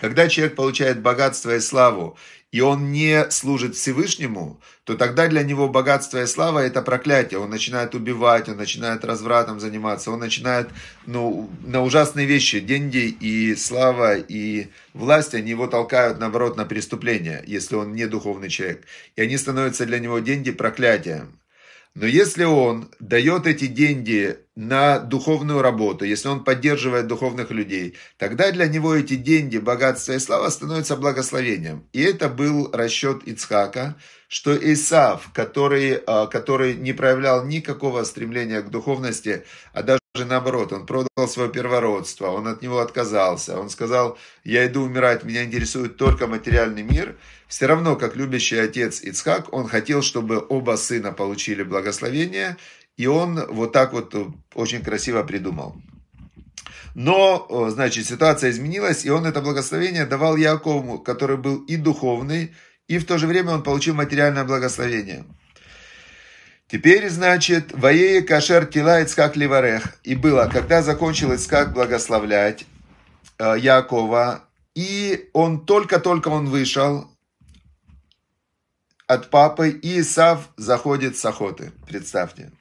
когда 0.00 0.28
человек 0.28 0.56
получает 0.56 1.02
богатство 1.02 1.54
и 1.54 1.60
славу, 1.60 2.16
и 2.52 2.60
он 2.60 2.90
не 2.90 3.30
служит 3.30 3.76
Всевышнему, 3.76 4.60
то 4.84 4.96
тогда 4.96 5.28
для 5.28 5.44
него 5.44 5.68
богатство 5.68 6.22
и 6.22 6.26
слава– 6.26 6.58
это 6.60 6.82
проклятие. 6.82 7.38
Он 7.38 7.48
начинает 7.48 7.94
убивать, 7.94 8.48
он 8.48 8.56
начинает 8.56 9.04
развратом 9.04 9.60
заниматься, 9.60 10.10
он 10.10 10.18
начинает 10.18 10.68
ну, 11.06 11.48
на 11.64 11.82
ужасные 11.82 12.26
вещи. 12.26 12.58
Деньги 12.58 13.06
и 13.20 13.54
слава 13.54 14.16
и 14.16 14.68
власть, 14.94 15.34
они 15.34 15.50
его 15.50 15.68
толкают, 15.68 16.18
наоборот, 16.18 16.56
на 16.56 16.64
преступление, 16.64 17.44
если 17.46 17.76
он 17.76 17.92
не 17.94 18.06
духовный 18.06 18.48
человек. 18.48 18.84
И 19.14 19.22
они 19.22 19.36
становятся 19.36 19.86
для 19.86 20.00
него 20.00 20.18
деньги 20.18 20.50
проклятием. 20.50 21.39
Но 21.94 22.06
если 22.06 22.44
он 22.44 22.90
дает 23.00 23.46
эти 23.46 23.66
деньги 23.66 24.38
на 24.54 25.00
духовную 25.00 25.60
работу, 25.60 26.04
если 26.04 26.28
он 26.28 26.44
поддерживает 26.44 27.08
духовных 27.08 27.50
людей, 27.50 27.96
тогда 28.16 28.52
для 28.52 28.68
него 28.68 28.94
эти 28.94 29.16
деньги, 29.16 29.58
богатство 29.58 30.12
и 30.12 30.18
слава 30.18 30.50
становятся 30.50 30.96
благословением. 30.96 31.88
И 31.92 32.00
это 32.02 32.28
был 32.28 32.70
расчет 32.72 33.22
Ицхака, 33.24 33.96
что 34.28 34.56
Исав, 34.56 35.30
который, 35.32 36.00
а, 36.06 36.26
который 36.26 36.74
не 36.74 36.92
проявлял 36.92 37.44
никакого 37.44 38.04
стремления 38.04 38.60
к 38.62 38.70
духовности, 38.70 39.44
а 39.72 39.82
даже 39.82 39.99
наоборот, 40.14 40.72
он 40.72 40.86
продал 40.86 41.28
свое 41.28 41.50
первородство, 41.50 42.28
он 42.28 42.48
от 42.48 42.62
него 42.62 42.80
отказался, 42.80 43.58
он 43.58 43.70
сказал, 43.70 44.18
я 44.44 44.66
иду 44.66 44.82
умирать, 44.82 45.24
меня 45.24 45.44
интересует 45.44 45.96
только 45.96 46.26
материальный 46.26 46.82
мир, 46.82 47.16
все 47.46 47.66
равно, 47.66 47.96
как 47.96 48.16
любящий 48.16 48.58
отец 48.58 49.02
Ицхак, 49.02 49.52
он 49.52 49.68
хотел, 49.68 50.02
чтобы 50.02 50.44
оба 50.48 50.76
сына 50.76 51.12
получили 51.12 51.62
благословение, 51.62 52.56
и 52.96 53.06
он 53.06 53.46
вот 53.46 53.72
так 53.72 53.92
вот 53.92 54.14
очень 54.54 54.82
красиво 54.82 55.22
придумал. 55.22 55.76
Но, 56.96 57.68
значит, 57.70 58.06
ситуация 58.06 58.50
изменилась, 58.50 59.04
и 59.04 59.10
он 59.10 59.26
это 59.26 59.40
благословение 59.40 60.06
давал 60.06 60.36
Якову, 60.36 60.98
который 60.98 61.36
был 61.36 61.58
и 61.58 61.76
духовный, 61.76 62.52
и 62.88 62.98
в 62.98 63.06
то 63.06 63.16
же 63.16 63.28
время 63.28 63.52
он 63.52 63.62
получил 63.62 63.94
материальное 63.94 64.42
благословение. 64.42 65.24
Теперь, 66.70 67.08
значит, 67.08 67.72
воее 67.72 68.22
кашер 68.22 68.64
тила 68.64 69.02
Ицкак 69.02 69.36
ливарех. 69.36 69.98
И 70.04 70.14
было, 70.14 70.48
когда 70.52 70.82
закончил 70.82 71.34
Ицкак 71.34 71.72
благословлять 71.72 72.64
э, 73.38 73.56
Якова, 73.58 74.44
и 74.76 75.30
он 75.32 75.66
только-только 75.66 76.28
он 76.28 76.46
вышел 76.46 77.10
от 79.08 79.30
папы, 79.30 79.70
и 79.70 80.00
Исав 80.00 80.50
заходит 80.56 81.16
с 81.16 81.24
охоты, 81.24 81.72
представьте. 81.88 82.52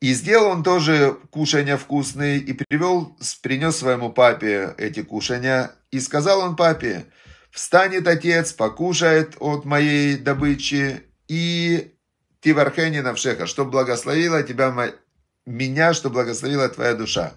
И 0.00 0.14
сделал 0.14 0.50
он 0.50 0.62
тоже 0.62 1.18
кушания 1.30 1.76
вкусные, 1.76 2.38
и 2.38 2.54
привел, 2.54 3.14
принес 3.42 3.76
своему 3.76 4.10
папе 4.10 4.74
эти 4.78 5.02
кушания, 5.02 5.72
и 5.90 6.00
сказал 6.00 6.40
он 6.40 6.56
папе, 6.56 7.06
Встанет 7.50 8.06
отец, 8.06 8.52
покушает 8.52 9.36
от 9.40 9.64
моей 9.64 10.18
добычи, 10.18 11.02
и 11.26 11.95
Тивархени 12.46 13.00
Навшеха, 13.00 13.48
что 13.48 13.64
благословила 13.64 14.40
тебя, 14.44 14.72
меня, 15.46 15.94
что 15.94 16.10
благословила 16.10 16.68
твоя 16.68 16.94
душа. 16.94 17.32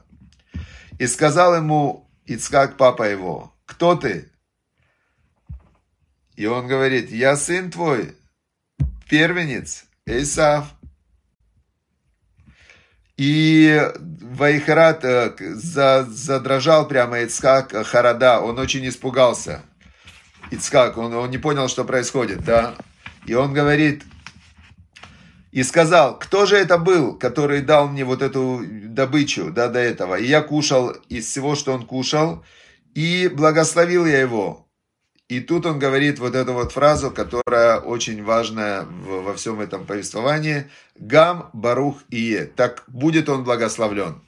И 0.99 1.07
сказал 1.07 1.55
ему 1.55 2.07
Ицкак, 2.27 2.77
папа 2.77 3.09
его, 3.09 3.51
кто 3.65 3.95
ты? 3.95 4.29
И 6.35 6.45
он 6.45 6.67
говорит, 6.67 7.09
я 7.09 7.35
сын 7.37 7.71
твой, 7.71 8.15
первенец, 9.09 9.85
Исав. 10.05 10.67
И 13.17 13.81
Вайхарат 13.97 15.03
э, 15.05 15.33
задрожал 15.55 16.87
прямо 16.87 17.23
Ицкак 17.23 17.83
Харада, 17.87 18.41
он 18.41 18.59
очень 18.59 18.87
испугался. 18.87 19.63
Ицкак, 20.51 20.99
он, 20.99 21.15
он 21.15 21.31
не 21.31 21.39
понял, 21.39 21.67
что 21.67 21.83
происходит, 21.83 22.43
да. 22.45 22.75
И 23.25 23.33
он 23.33 23.53
говорит, 23.55 24.03
и 25.51 25.63
сказал, 25.63 26.17
кто 26.19 26.45
же 26.45 26.55
это 26.55 26.77
был, 26.77 27.17
который 27.17 27.61
дал 27.61 27.87
мне 27.87 28.05
вот 28.05 28.21
эту 28.21 28.61
добычу, 28.65 29.51
да, 29.51 29.67
до 29.67 29.79
этого. 29.79 30.15
И 30.15 30.25
я 30.25 30.41
кушал 30.41 30.89
из 31.09 31.25
всего, 31.25 31.55
что 31.55 31.73
он 31.73 31.85
кушал, 31.85 32.43
и 32.93 33.27
благословил 33.27 34.05
я 34.05 34.19
его. 34.19 34.67
И 35.27 35.41
тут 35.41 35.65
он 35.67 35.77
говорит 35.77 36.17
вот 36.19 36.33
эту 36.33 36.53
вот 36.53 36.71
фразу, 36.71 37.11
которая 37.11 37.79
очень 37.79 38.23
важная 38.23 38.83
во 38.83 39.33
всем 39.35 39.59
этом 39.59 39.85
повествовании. 39.85 40.69
Гам, 40.95 41.51
Барух 41.53 42.01
Ие. 42.09 42.45
Так 42.45 42.83
будет 42.87 43.29
он 43.29 43.43
благословлен. 43.43 44.23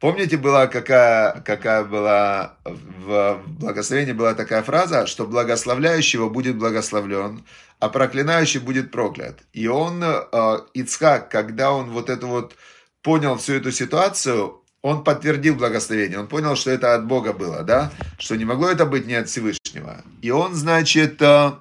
Помните, 0.00 0.38
была 0.38 0.66
какая, 0.66 1.42
какая 1.42 1.84
была 1.84 2.56
в 2.64 3.42
благословении 3.46 4.12
была 4.14 4.32
такая 4.32 4.62
фраза, 4.62 5.06
что 5.06 5.26
благословляющего 5.26 6.30
будет 6.30 6.56
благословлен, 6.56 7.44
а 7.80 7.90
проклинающий 7.90 8.60
будет 8.60 8.90
проклят. 8.90 9.40
И 9.52 9.68
он, 9.68 10.02
э, 10.02 10.58
Ицхак, 10.72 11.30
когда 11.30 11.72
он 11.72 11.90
вот 11.90 12.08
это 12.08 12.26
вот 12.26 12.56
понял 13.02 13.36
всю 13.36 13.52
эту 13.52 13.72
ситуацию, 13.72 14.62
он 14.80 15.04
подтвердил 15.04 15.56
благословение, 15.56 16.18
он 16.18 16.28
понял, 16.28 16.56
что 16.56 16.70
это 16.70 16.94
от 16.94 17.06
Бога 17.06 17.34
было, 17.34 17.62
да, 17.62 17.92
что 18.18 18.36
не 18.36 18.46
могло 18.46 18.70
это 18.70 18.86
быть 18.86 19.06
не 19.06 19.14
от 19.16 19.28
Всевышнего. 19.28 20.02
И 20.22 20.30
он, 20.30 20.54
значит, 20.54 21.20
э, 21.20 21.52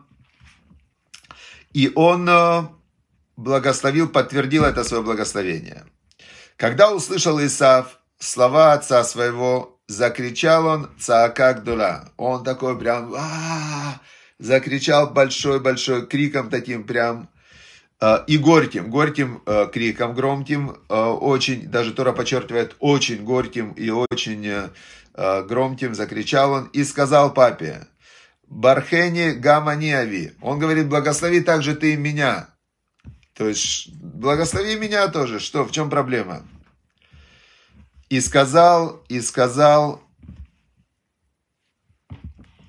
и 1.73 1.91
он 1.93 2.29
э, 2.29 2.63
благословил, 3.35 4.07
подтвердил 4.07 4.63
это 4.63 4.85
свое 4.85 5.03
благословение. 5.03 5.83
Когда 6.55 6.93
услышал 6.93 7.37
Исав, 7.45 7.98
слова 8.19 8.73
отца 8.73 9.03
своего, 9.03 9.79
закричал 9.87 10.67
он 10.67 10.89
«Цаакак 10.99 11.63
дула». 11.63 12.11
Он 12.17 12.43
такой 12.43 12.77
прям 12.77 13.13
а 13.15 13.99
закричал 14.37 15.09
большой-большой 15.09 16.07
криком 16.07 16.49
таким 16.49 16.83
прям 16.85 17.29
а, 17.99 18.23
и 18.27 18.37
горьким, 18.37 18.89
горьким 18.89 19.41
а, 19.45 19.65
криком, 19.65 20.13
громким, 20.13 20.77
а, 20.87 21.11
очень, 21.11 21.67
даже 21.67 21.93
Тора 21.93 22.13
подчеркивает, 22.13 22.75
очень 22.79 23.23
горьким 23.23 23.71
и 23.73 23.89
очень 23.89 24.69
громким 25.15 25.95
закричал 25.95 26.53
он 26.53 26.65
и 26.67 26.85
сказал 26.85 27.33
папе, 27.33 27.87
Бархени 28.47 29.31
Гаманиави. 29.31 30.33
Он 30.41 30.59
говорит, 30.59 30.87
благослови 30.87 31.41
также 31.41 31.75
ты 31.75 31.97
меня. 31.97 32.47
То 33.33 33.49
есть, 33.49 33.89
благослови 33.93 34.75
меня 34.75 35.09
тоже. 35.09 35.39
Что, 35.39 35.65
в 35.65 35.71
чем 35.71 35.89
проблема? 35.89 36.43
И 38.09 38.19
сказал, 38.21 39.03
и 39.07 39.21
сказал 39.21 40.01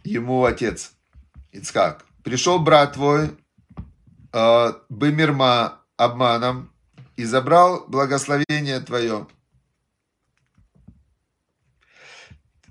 ему 0.05 0.45
отец 0.45 0.93
Ицкак, 1.53 2.05
пришел 2.23 2.59
брат 2.59 2.93
твой, 2.93 3.37
э, 4.33 4.73
Бымирма, 4.89 5.81
обманом, 5.97 6.73
и 7.17 7.25
забрал 7.25 7.85
благословение 7.87 8.81
твое. 8.81 9.27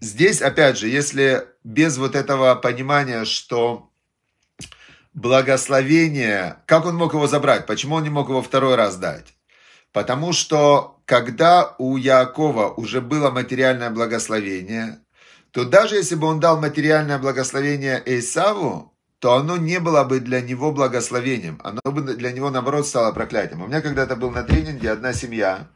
Здесь, 0.01 0.41
опять 0.41 0.77
же, 0.77 0.87
если 0.87 1.47
без 1.63 1.97
вот 1.97 2.15
этого 2.15 2.55
понимания, 2.55 3.25
что 3.25 3.91
благословение, 5.13 6.57
как 6.65 6.85
он 6.85 6.95
мог 6.95 7.13
его 7.13 7.27
забрать, 7.27 7.65
почему 7.65 7.95
он 7.95 8.03
не 8.03 8.09
мог 8.09 8.29
его 8.29 8.41
второй 8.41 8.75
раз 8.75 8.95
дать? 8.95 9.35
Потому 9.91 10.33
что 10.33 10.98
когда 11.09 11.73
у 11.79 11.97
Якова 11.97 12.67
уже 12.69 13.01
было 13.01 13.31
материальное 13.31 13.89
благословение, 13.89 14.99
то 15.49 15.65
даже 15.65 15.95
если 15.95 16.13
бы 16.13 16.27
он 16.27 16.39
дал 16.39 16.61
материальное 16.61 17.17
благословение 17.17 18.03
Эйсаву, 18.05 18.93
то 19.17 19.33
оно 19.33 19.57
не 19.57 19.79
было 19.79 20.03
бы 20.03 20.19
для 20.19 20.39
него 20.39 20.71
благословением. 20.71 21.59
Оно 21.63 21.81
бы 21.83 22.03
для 22.03 22.31
него, 22.31 22.51
наоборот, 22.51 22.85
стало 22.85 23.11
проклятием. 23.11 23.63
У 23.63 23.67
меня 23.67 23.81
когда-то 23.81 24.17
был 24.17 24.29
на 24.29 24.43
тренинге 24.43 24.91
одна 24.91 25.13
семья, 25.13 25.67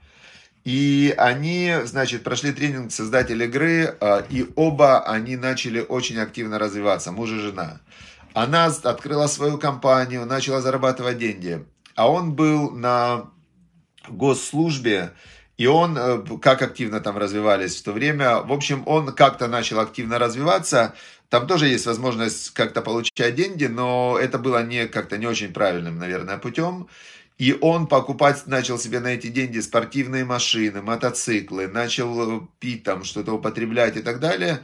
и 0.66 1.16
они, 1.18 1.78
значит, 1.86 2.24
прошли 2.24 2.52
тренинг 2.52 2.92
создатель 2.92 3.42
игры, 3.42 3.98
а, 4.02 4.24
и 4.30 4.46
оба 4.56 5.02
они 5.02 5.36
начали 5.36 5.80
очень 5.80 6.20
активно 6.20 6.60
развиваться, 6.60 7.12
муж 7.12 7.32
и 7.32 7.40
жена. 7.40 7.82
Она 8.36 8.66
открыла 8.66 9.25
свою 9.25 9.58
компанию, 9.58 10.28
начала 10.28 10.62
зарабатывать 10.62 11.18
деньги. 11.18 11.66
А 11.96 12.08
он 12.08 12.34
был 12.34 12.70
на 12.70 13.33
госслужбе, 14.10 15.13
и 15.57 15.67
он, 15.67 15.98
э, 15.98 16.24
как 16.41 16.62
активно 16.62 17.00
там 17.00 17.17
развивались 17.17 17.77
в 17.77 17.83
то 17.83 17.91
время, 17.91 18.39
в 18.41 18.51
общем, 18.51 18.83
он 18.86 19.13
как-то 19.13 19.48
начал 19.48 19.79
активно 19.79 20.17
развиваться, 20.17 20.95
там 21.29 21.48
тоже 21.48 21.67
есть 21.67 21.86
возможность 21.86 22.51
как-то 22.51 22.81
получать 22.81 23.36
деньги, 23.36 23.65
но 23.65 24.17
это 24.19 24.38
было 24.38 24.63
не 24.63 24.88
как-то 24.88 25.17
не 25.17 25.27
очень 25.27 25.53
правильным, 25.53 25.98
наверное, 25.98 26.38
путем. 26.38 26.88
И 27.39 27.57
он 27.60 27.88
покупать 27.88 28.45
начал 28.45 28.77
себе 28.77 29.00
на 29.00 29.07
эти 29.07 29.27
деньги 29.27 29.60
спортивные 29.60 30.25
машины, 30.25 30.81
мотоциклы, 30.81 31.67
начал 31.67 32.41
э, 32.41 32.41
пить 32.60 32.83
там, 32.83 33.03
что-то 33.03 33.33
употреблять 33.33 33.98
и 33.98 34.01
так 34.01 34.19
далее. 34.19 34.63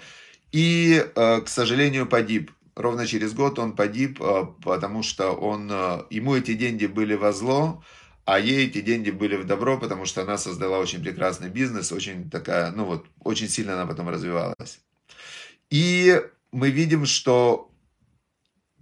И, 0.52 1.04
э, 1.16 1.42
к 1.42 1.48
сожалению, 1.48 2.08
погиб. 2.08 2.52
Ровно 2.76 3.06
через 3.06 3.34
год 3.34 3.60
он 3.60 3.74
погиб, 3.74 4.22
потому 4.64 5.04
что 5.04 5.32
он, 5.34 5.70
ему 6.10 6.36
эти 6.36 6.54
деньги 6.54 6.86
были 6.86 7.14
во 7.16 7.34
зло, 7.34 7.84
а 8.30 8.38
ей 8.38 8.68
эти 8.68 8.82
деньги 8.82 9.10
были 9.10 9.36
в 9.38 9.48
добро, 9.48 9.80
потому 9.80 10.06
что 10.06 10.22
она 10.22 10.38
создала 10.38 10.78
очень 10.78 11.02
прекрасный 11.02 11.50
бизнес, 11.50 11.92
очень 11.92 12.30
такая, 12.30 12.70
ну 12.70 12.86
вот, 12.86 13.08
очень 13.24 13.50
сильно 13.50 13.74
она 13.74 13.88
потом 13.88 14.08
развивалась. 14.08 14.82
И 15.72 16.22
мы 16.52 16.70
видим, 16.70 17.08
что 17.08 17.72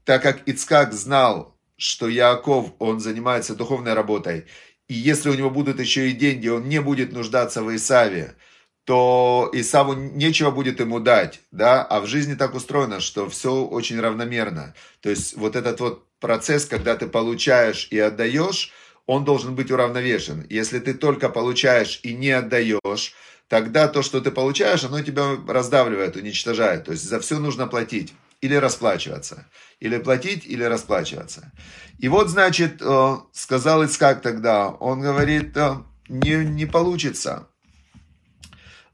так 0.03 0.21
как 0.21 0.45
Ицкак 0.49 0.91
знал, 0.91 1.57
что 1.77 2.09
Яаков, 2.09 2.73
он 2.79 2.99
занимается 2.99 3.55
духовной 3.55 3.93
работой, 3.93 4.47
и 4.89 4.95
если 4.95 5.29
у 5.29 5.33
него 5.33 5.49
будут 5.49 5.79
еще 5.79 6.09
и 6.09 6.13
деньги, 6.13 6.49
он 6.49 6.67
не 6.67 6.81
будет 6.81 7.13
нуждаться 7.13 7.63
в 7.63 7.73
Исаве, 7.73 8.35
то 8.83 9.49
Исаву 9.53 9.93
нечего 9.93 10.51
будет 10.51 10.81
ему 10.81 10.99
дать, 10.99 11.39
да, 11.51 11.85
а 11.85 12.01
в 12.01 12.05
жизни 12.05 12.35
так 12.35 12.53
устроено, 12.53 12.99
что 12.99 13.29
все 13.29 13.63
очень 13.63 13.97
равномерно. 14.01 14.75
То 14.99 15.09
есть 15.09 15.37
вот 15.37 15.55
этот 15.55 15.79
вот 15.79 16.05
процесс, 16.19 16.65
когда 16.65 16.97
ты 16.97 17.07
получаешь 17.07 17.87
и 17.91 17.97
отдаешь, 17.97 18.73
он 19.07 19.23
должен 19.23 19.55
быть 19.55 19.71
уравновешен. 19.71 20.45
Если 20.49 20.79
ты 20.79 20.93
только 20.93 21.29
получаешь 21.29 21.99
и 22.03 22.13
не 22.13 22.29
отдаешь, 22.29 23.15
тогда 23.47 23.87
то, 23.87 24.03
что 24.03 24.19
ты 24.19 24.31
получаешь, 24.31 24.83
оно 24.83 25.01
тебя 25.01 25.37
раздавливает, 25.47 26.17
уничтожает. 26.17 26.83
То 26.83 26.91
есть 26.91 27.05
за 27.05 27.19
все 27.19 27.39
нужно 27.39 27.67
платить 27.67 28.13
или 28.41 28.53
расплачиваться. 28.53 29.47
Или 29.79 29.97
платить, 29.97 30.45
или 30.45 30.63
расплачиваться. 30.63 31.51
И 31.99 32.09
вот, 32.09 32.29
значит, 32.29 32.81
э, 32.81 33.15
сказал 33.31 33.83
Ицкак 33.85 34.21
тогда, 34.21 34.69
он 34.69 34.99
говорит, 34.99 35.55
э, 35.55 35.77
не, 36.09 36.45
не 36.45 36.65
получится. 36.65 37.47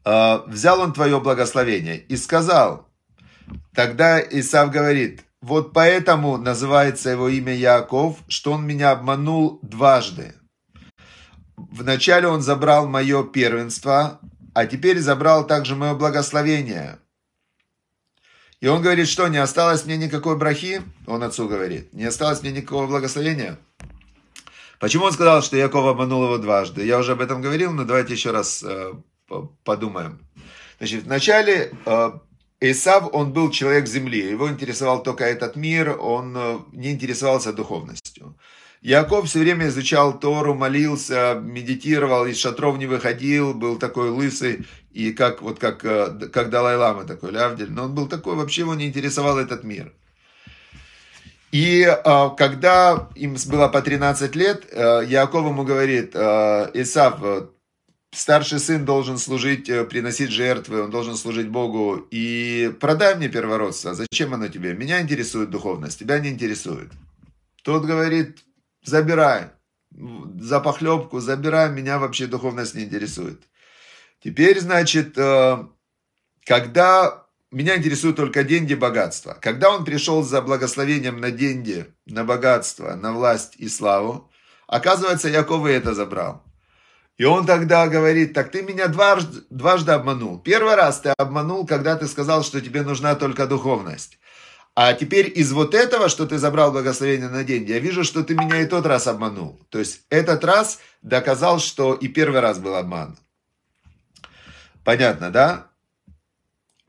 Э, 0.05 0.41
взял 0.45 0.79
он 0.79 0.93
твое 0.93 1.19
благословение 1.19 1.97
и 1.97 2.15
сказал, 2.17 2.87
тогда 3.73 4.21
Исав 4.21 4.71
говорит, 4.71 5.23
вот 5.43 5.73
поэтому 5.73 6.37
называется 6.37 7.09
его 7.09 7.27
имя 7.27 7.53
Яков, 7.53 8.17
что 8.29 8.53
он 8.53 8.65
меня 8.65 8.91
обманул 8.91 9.59
дважды. 9.61 10.35
Вначале 11.57 12.29
он 12.29 12.41
забрал 12.41 12.87
мое 12.87 13.25
первенство, 13.25 14.21
а 14.53 14.65
теперь 14.65 15.01
забрал 15.01 15.45
также 15.45 15.75
мое 15.75 15.95
благословение. 15.95 16.97
И 18.61 18.67
он 18.67 18.81
говорит, 18.81 19.09
что 19.09 19.27
не 19.27 19.37
осталось 19.37 19.83
мне 19.83 19.97
никакой 19.97 20.37
брахи, 20.37 20.81
он 21.07 21.23
отцу 21.23 21.49
говорит, 21.49 21.91
не 21.91 22.05
осталось 22.05 22.41
мне 22.41 22.53
никакого 22.53 22.87
благословения. 22.87 23.59
Почему 24.79 25.03
он 25.03 25.11
сказал, 25.11 25.41
что 25.41 25.57
Яков 25.57 25.85
обманул 25.85 26.23
его 26.23 26.37
дважды? 26.37 26.85
Я 26.85 26.99
уже 26.99 27.11
об 27.11 27.21
этом 27.21 27.41
говорил, 27.41 27.73
но 27.73 27.83
давайте 27.83 28.13
еще 28.13 28.31
раз 28.31 28.63
э, 28.63 28.93
подумаем. 29.65 30.25
Значит, 30.77 31.03
вначале 31.03 31.73
э, 31.85 32.11
Исав, 32.71 33.09
он 33.11 33.33
был 33.33 33.51
человек 33.51 33.87
земли, 33.87 34.19
его 34.19 34.49
интересовал 34.49 35.03
только 35.03 35.25
этот 35.25 35.57
мир, 35.57 35.99
он 35.99 36.33
э, 36.37 36.59
не 36.71 36.91
интересовался 36.91 37.51
духовностью. 37.51 38.37
Яков 38.81 39.27
все 39.27 39.39
время 39.39 39.67
изучал 39.67 40.17
Тору, 40.17 40.53
молился, 40.53 41.41
медитировал, 41.43 42.25
из 42.25 42.37
шатров 42.37 42.77
не 42.77 42.85
выходил, 42.85 43.53
был 43.53 43.77
такой 43.77 44.11
лысый, 44.11 44.65
и 44.93 45.11
как, 45.11 45.41
вот 45.41 45.59
как, 45.59 45.83
э, 45.83 46.29
как 46.31 46.49
Далай-Лама 46.49 47.03
такой, 47.03 47.31
Лявдель, 47.31 47.69
но 47.69 47.83
он 47.83 47.95
был 47.95 48.07
такой, 48.07 48.35
вообще 48.35 48.61
его 48.61 48.75
не 48.75 48.85
интересовал 48.85 49.39
этот 49.39 49.65
мир. 49.65 49.91
И 51.51 51.81
э, 51.81 52.29
когда 52.37 53.09
им 53.15 53.35
было 53.47 53.67
по 53.67 53.81
13 53.81 54.35
лет, 54.37 54.63
Яков 54.73 55.45
ему 55.45 55.65
говорит, 55.65 56.15
Исав, 56.15 57.19
старший 58.13 58.59
сын 58.59 58.85
должен 58.85 59.17
служить, 59.17 59.69
э, 59.69 59.83
приносить 59.85 60.31
жертвы, 60.31 60.83
он 60.83 60.91
должен 60.91 61.15
служить 61.15 61.49
Богу. 61.49 62.07
И 62.11 62.73
продай 62.79 63.15
мне 63.15 63.29
первородство. 63.29 63.93
Зачем 63.93 64.33
оно 64.33 64.47
тебе? 64.47 64.73
Меня 64.73 65.01
интересует 65.01 65.49
духовность, 65.49 65.99
тебя 65.99 66.19
не 66.19 66.29
интересует. 66.29 66.91
Тот 67.63 67.85
говорит, 67.85 68.39
забирай. 68.83 69.49
За 70.39 70.59
похлебку 70.59 71.19
забирай, 71.19 71.69
меня 71.69 71.99
вообще 71.99 72.25
духовность 72.27 72.75
не 72.75 72.83
интересует. 72.83 73.43
Теперь, 74.23 74.59
значит, 74.59 75.17
э, 75.17 75.65
когда 76.45 77.25
меня 77.51 77.77
интересуют 77.77 78.15
только 78.15 78.43
деньги, 78.43 78.73
богатство. 78.73 79.37
Когда 79.39 79.69
он 79.69 79.85
пришел 79.85 80.23
за 80.23 80.41
благословением 80.41 81.19
на 81.19 81.29
деньги, 81.29 81.85
на 82.05 82.23
богатство, 82.23 82.95
на 82.95 83.13
власть 83.13 83.55
и 83.57 83.69
славу, 83.69 84.31
оказывается, 84.67 85.29
Яков 85.29 85.67
и 85.67 85.71
это 85.71 85.93
забрал. 85.93 86.43
И 87.17 87.25
он 87.25 87.45
тогда 87.45 87.87
говорит, 87.87 88.33
так 88.33 88.51
ты 88.51 88.63
меня 88.63 88.87
дважды, 88.87 89.43
дважды 89.49 89.91
обманул. 89.91 90.39
Первый 90.39 90.75
раз 90.75 91.01
ты 91.01 91.09
обманул, 91.09 91.65
когда 91.65 91.95
ты 91.95 92.07
сказал, 92.07 92.43
что 92.43 92.59
тебе 92.59 92.81
нужна 92.81 93.15
только 93.15 93.45
духовность. 93.45 94.17
А 94.75 94.93
теперь 94.93 95.31
из 95.35 95.51
вот 95.51 95.75
этого, 95.75 96.09
что 96.09 96.25
ты 96.25 96.39
забрал 96.39 96.71
благословение 96.71 97.29
на 97.29 97.43
деньги, 97.43 97.71
я 97.71 97.79
вижу, 97.79 98.03
что 98.03 98.23
ты 98.23 98.33
меня 98.33 98.61
и 98.61 98.65
тот 98.65 98.87
раз 98.87 99.05
обманул. 99.05 99.59
То 99.69 99.77
есть 99.77 100.01
этот 100.09 100.43
раз 100.43 100.79
доказал, 101.03 101.59
что 101.59 101.93
и 101.93 102.07
первый 102.07 102.39
раз 102.39 102.57
был 102.57 102.75
обман. 102.75 103.15
Понятно, 104.83 105.29
да? 105.29 105.67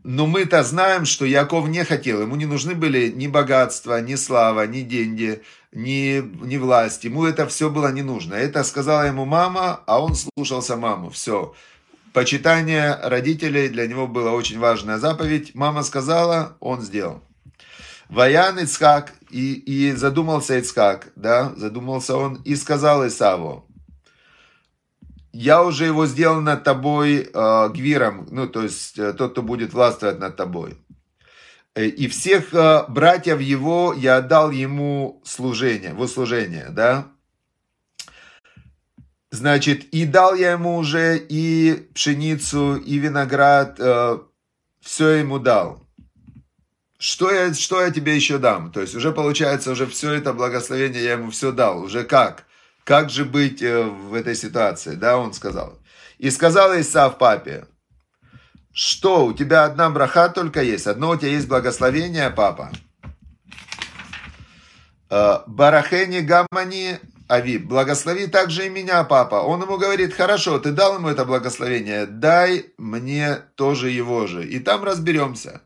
Но 0.05 0.27
мы-то 0.27 0.63
знаем, 0.63 1.07
что 1.07 1.25
Яков 1.25 1.69
не 1.69 1.85
хотел. 1.85 2.21
Ему 2.21 2.37
не 2.37 2.47
нужны 2.47 2.75
были 2.75 3.09
ни 3.09 3.27
богатства, 3.27 4.01
ни 4.01 4.15
слава, 4.17 4.67
ни 4.67 4.83
деньги 4.83 5.43
ни, 5.75 6.23
ни 6.47 6.57
власть. 6.57 7.05
Ему 7.05 7.25
это 7.25 7.47
все 7.47 7.69
было 7.69 7.93
не 7.93 8.03
нужно. 8.03 8.35
Это 8.35 8.65
сказала 8.65 9.07
ему 9.07 9.25
мама, 9.25 9.81
а 9.87 10.01
он 10.03 10.15
слушался 10.15 10.77
маму. 10.77 11.11
Все. 11.11 11.55
Почитание 12.13 12.97
родителей 13.03 13.69
для 13.69 13.87
него 13.87 14.07
была 14.07 14.33
очень 14.33 14.59
важная 14.59 14.99
заповедь. 14.99 15.55
Мама 15.55 15.83
сказала, 15.83 16.57
он 16.61 16.81
сделал. 16.81 17.21
Ваян 18.09 18.59
Ицхак, 18.59 19.13
и, 19.31 19.55
и 19.55 19.93
задумался 19.93 20.59
Ицхак, 20.59 21.09
да, 21.17 21.53
задумался 21.57 22.17
он, 22.17 22.35
и 22.45 22.55
сказал 22.55 23.07
Исаву, 23.09 23.64
я 25.35 25.65
уже 25.65 25.87
его 25.87 26.07
сделал 26.07 26.41
над 26.41 26.63
тобой 26.63 27.29
э, 27.35 27.69
гвиром, 27.71 28.29
ну, 28.31 28.47
то 28.47 28.63
есть 28.63 28.99
э, 28.99 29.13
тот, 29.13 29.33
кто 29.33 29.43
будет 29.43 29.75
властвовать 29.75 30.21
над 30.21 30.37
тобой. 30.37 30.79
Э, 31.75 31.87
и 31.87 32.07
всех 32.07 32.55
э, 32.55 32.85
братьев 32.89 33.41
его 33.41 33.93
я 33.93 34.19
отдал 34.19 34.53
ему 34.53 35.21
служение, 35.25 35.93
в 35.93 36.01
услужение, 36.01 36.69
да. 36.71 37.09
Значит, 39.33 39.83
и 39.93 40.07
дал 40.07 40.37
я 40.37 40.53
ему 40.53 40.77
уже 40.77 41.19
и 41.19 41.89
пшеницу, 41.95 42.77
и 42.77 42.99
виноград, 42.99 43.81
э, 43.81 44.19
все 44.81 45.09
ему 45.09 45.41
дал. 45.41 45.85
Что 46.97 47.33
я, 47.33 47.53
что 47.53 47.83
я 47.83 47.91
тебе 47.91 48.15
еще 48.15 48.39
дам? 48.39 48.71
То 48.71 48.81
есть 48.81 48.95
уже 48.95 49.11
получается, 49.11 49.73
уже 49.73 49.87
все 49.87 50.13
это 50.13 50.33
благословение 50.33 51.03
я 51.03 51.13
ему 51.15 51.33
все 51.33 51.51
дал. 51.51 51.83
Уже 51.83 52.05
как? 52.05 52.47
Как 52.85 53.09
же 53.11 53.25
быть 53.25 53.63
в 53.63 54.15
этой 54.15 54.35
ситуации? 54.35 54.95
Да, 54.95 55.17
он 55.17 55.33
сказал. 55.33 55.79
И 56.19 56.31
сказал 56.31 56.79
Исав 56.79 57.19
папе, 57.19 57.67
что, 58.73 59.25
у 59.25 59.33
тебя 59.33 59.65
одна 59.65 59.89
браха 59.89 60.29
только 60.29 60.63
есть? 60.63 60.87
Одно 60.87 61.11
у 61.11 61.17
тебя 61.17 61.31
есть 61.31 61.49
благословение, 61.49 62.29
папа? 62.31 62.73
Э, 65.11 65.39
Барахени 65.47 66.21
гамани 66.21 66.99
ави, 67.29 67.59
благослови 67.59 68.27
также 68.27 68.67
и 68.67 68.69
меня, 68.69 69.05
папа. 69.05 69.37
Он 69.37 69.63
ему 69.63 69.79
говорит, 69.79 70.13
хорошо, 70.13 70.59
ты 70.59 70.73
дал 70.73 70.97
ему 70.97 71.09
это 71.09 71.25
благословение, 71.25 72.07
дай 72.07 72.67
мне 72.77 73.37
тоже 73.55 73.91
его 73.91 74.27
же. 74.27 74.45
И 74.45 74.59
там 74.59 74.83
разберемся. 74.83 75.63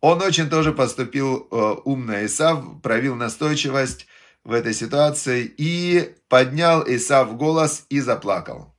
Он 0.00 0.22
очень 0.22 0.48
тоже 0.48 0.72
поступил 0.72 1.48
э, 1.50 1.56
умно. 1.84 2.24
Исав 2.24 2.80
проявил 2.82 3.16
настойчивость 3.16 4.06
в 4.44 4.52
этой 4.52 4.74
ситуации 4.74 5.52
и 5.56 6.14
поднял 6.28 6.82
Исав 6.86 7.36
голос 7.36 7.86
и 7.88 8.00
заплакал. 8.00 8.74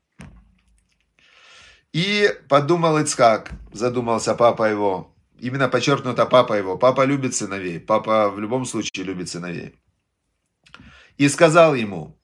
И 1.93 2.29
подумал 2.47 2.97
Ицхак, 2.99 3.51
задумался 3.73 4.33
папа 4.33 4.69
его, 4.69 5.13
именно 5.39 5.67
подчеркнуто 5.67 6.25
папа 6.25 6.53
его, 6.53 6.77
папа 6.77 7.03
любит 7.05 7.35
сыновей, 7.35 7.79
папа 7.79 8.29
в 8.29 8.39
любом 8.39 8.65
случае 8.65 9.05
любит 9.05 9.29
сыновей. 9.29 9.75
И 11.17 11.27
сказал 11.27 11.75
ему, 11.75 12.17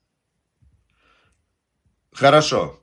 хорошо, 2.12 2.80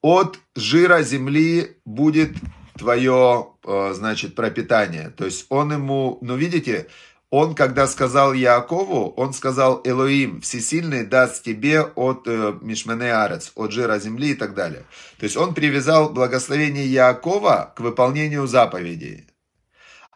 от 0.00 0.40
жира 0.56 1.02
земли 1.02 1.76
будет 1.84 2.36
твое, 2.76 3.54
э, 3.64 3.92
значит, 3.94 4.34
пропитание. 4.34 5.10
То 5.10 5.24
есть 5.24 5.46
он 5.48 5.72
ему, 5.72 6.18
ну 6.20 6.36
видите, 6.36 6.88
он, 7.32 7.54
когда 7.54 7.86
сказал 7.86 8.34
Якову, 8.34 9.14
он 9.16 9.32
сказал 9.32 9.80
Элоим, 9.84 10.42
всесильный 10.42 11.06
даст 11.06 11.42
тебе 11.42 11.80
от 11.80 12.28
э, 12.28 12.52
Мишмене 12.60 13.14
от 13.14 13.72
жира 13.72 13.98
земли 13.98 14.32
и 14.32 14.34
так 14.34 14.54
далее. 14.54 14.84
То 15.18 15.24
есть 15.24 15.38
он 15.38 15.54
привязал 15.54 16.10
благословение 16.10 16.86
Якова 16.86 17.72
к 17.74 17.80
выполнению 17.80 18.46
заповедей. 18.46 19.24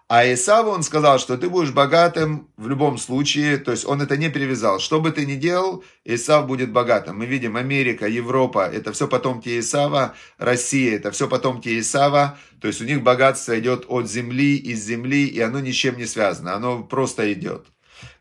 А 0.09 0.25
Исаву 0.33 0.71
он 0.71 0.85
сказал, 0.85 1.19
что 1.19 1.37
ты 1.37 1.49
будешь 1.49 1.73
богатым 1.73 2.49
в 2.57 2.69
любом 2.69 2.97
случае, 2.97 3.59
то 3.59 3.73
есть 3.73 3.85
он 3.85 4.01
это 4.01 4.17
не 4.17 4.31
привязал. 4.31 4.79
Что 4.79 5.01
бы 5.01 5.11
ты 5.11 5.27
ни 5.27 5.35
делал, 5.35 5.83
Исав 6.05 6.47
будет 6.47 6.71
богатым. 6.71 7.19
Мы 7.19 7.27
видим 7.27 7.57
Америка, 7.57 8.07
Европа, 8.07 8.69
это 8.73 8.93
все 8.93 9.09
потомки 9.09 9.59
Исава, 9.59 10.15
Россия, 10.39 10.95
это 10.95 11.11
все 11.11 11.29
потомки 11.29 11.81
Исава. 11.81 12.39
То 12.61 12.69
есть 12.69 12.81
у 12.81 12.85
них 12.85 13.03
богатство 13.03 13.59
идет 13.59 13.85
от 13.89 14.09
земли, 14.09 14.57
из 14.57 14.85
земли, 14.85 15.27
и 15.27 15.41
оно 15.41 15.59
ни 15.59 15.73
с 15.73 15.75
чем 15.75 15.97
не 15.97 16.07
связано, 16.07 16.55
оно 16.55 16.85
просто 16.85 17.33
идет. 17.33 17.67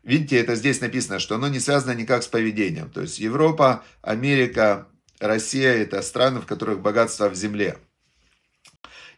Видите, 0.02 0.38
это 0.38 0.56
здесь 0.56 0.80
написано, 0.80 1.20
что 1.20 1.36
оно 1.36 1.46
не 1.46 1.60
связано 1.60 1.92
никак 1.92 2.24
с 2.24 2.26
поведением. 2.26 2.90
То 2.90 3.02
есть 3.02 3.20
Европа, 3.20 3.84
Америка, 4.02 4.88
Россия– 5.20 5.72
это 5.74 6.02
страны, 6.02 6.40
в 6.40 6.46
которых 6.46 6.80
богатство 6.80 7.28
в 7.28 7.36
земле. 7.36 7.78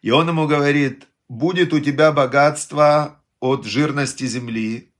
И 0.02 0.11
он 0.11 0.28
ему 0.28 0.46
говорит, 0.46 1.07
будет 1.29 1.73
у 1.73 1.81
тебя 1.81 2.12
богатство 2.12 3.21
от 3.41 3.64
жирности 3.64 4.25
земли 4.25 4.93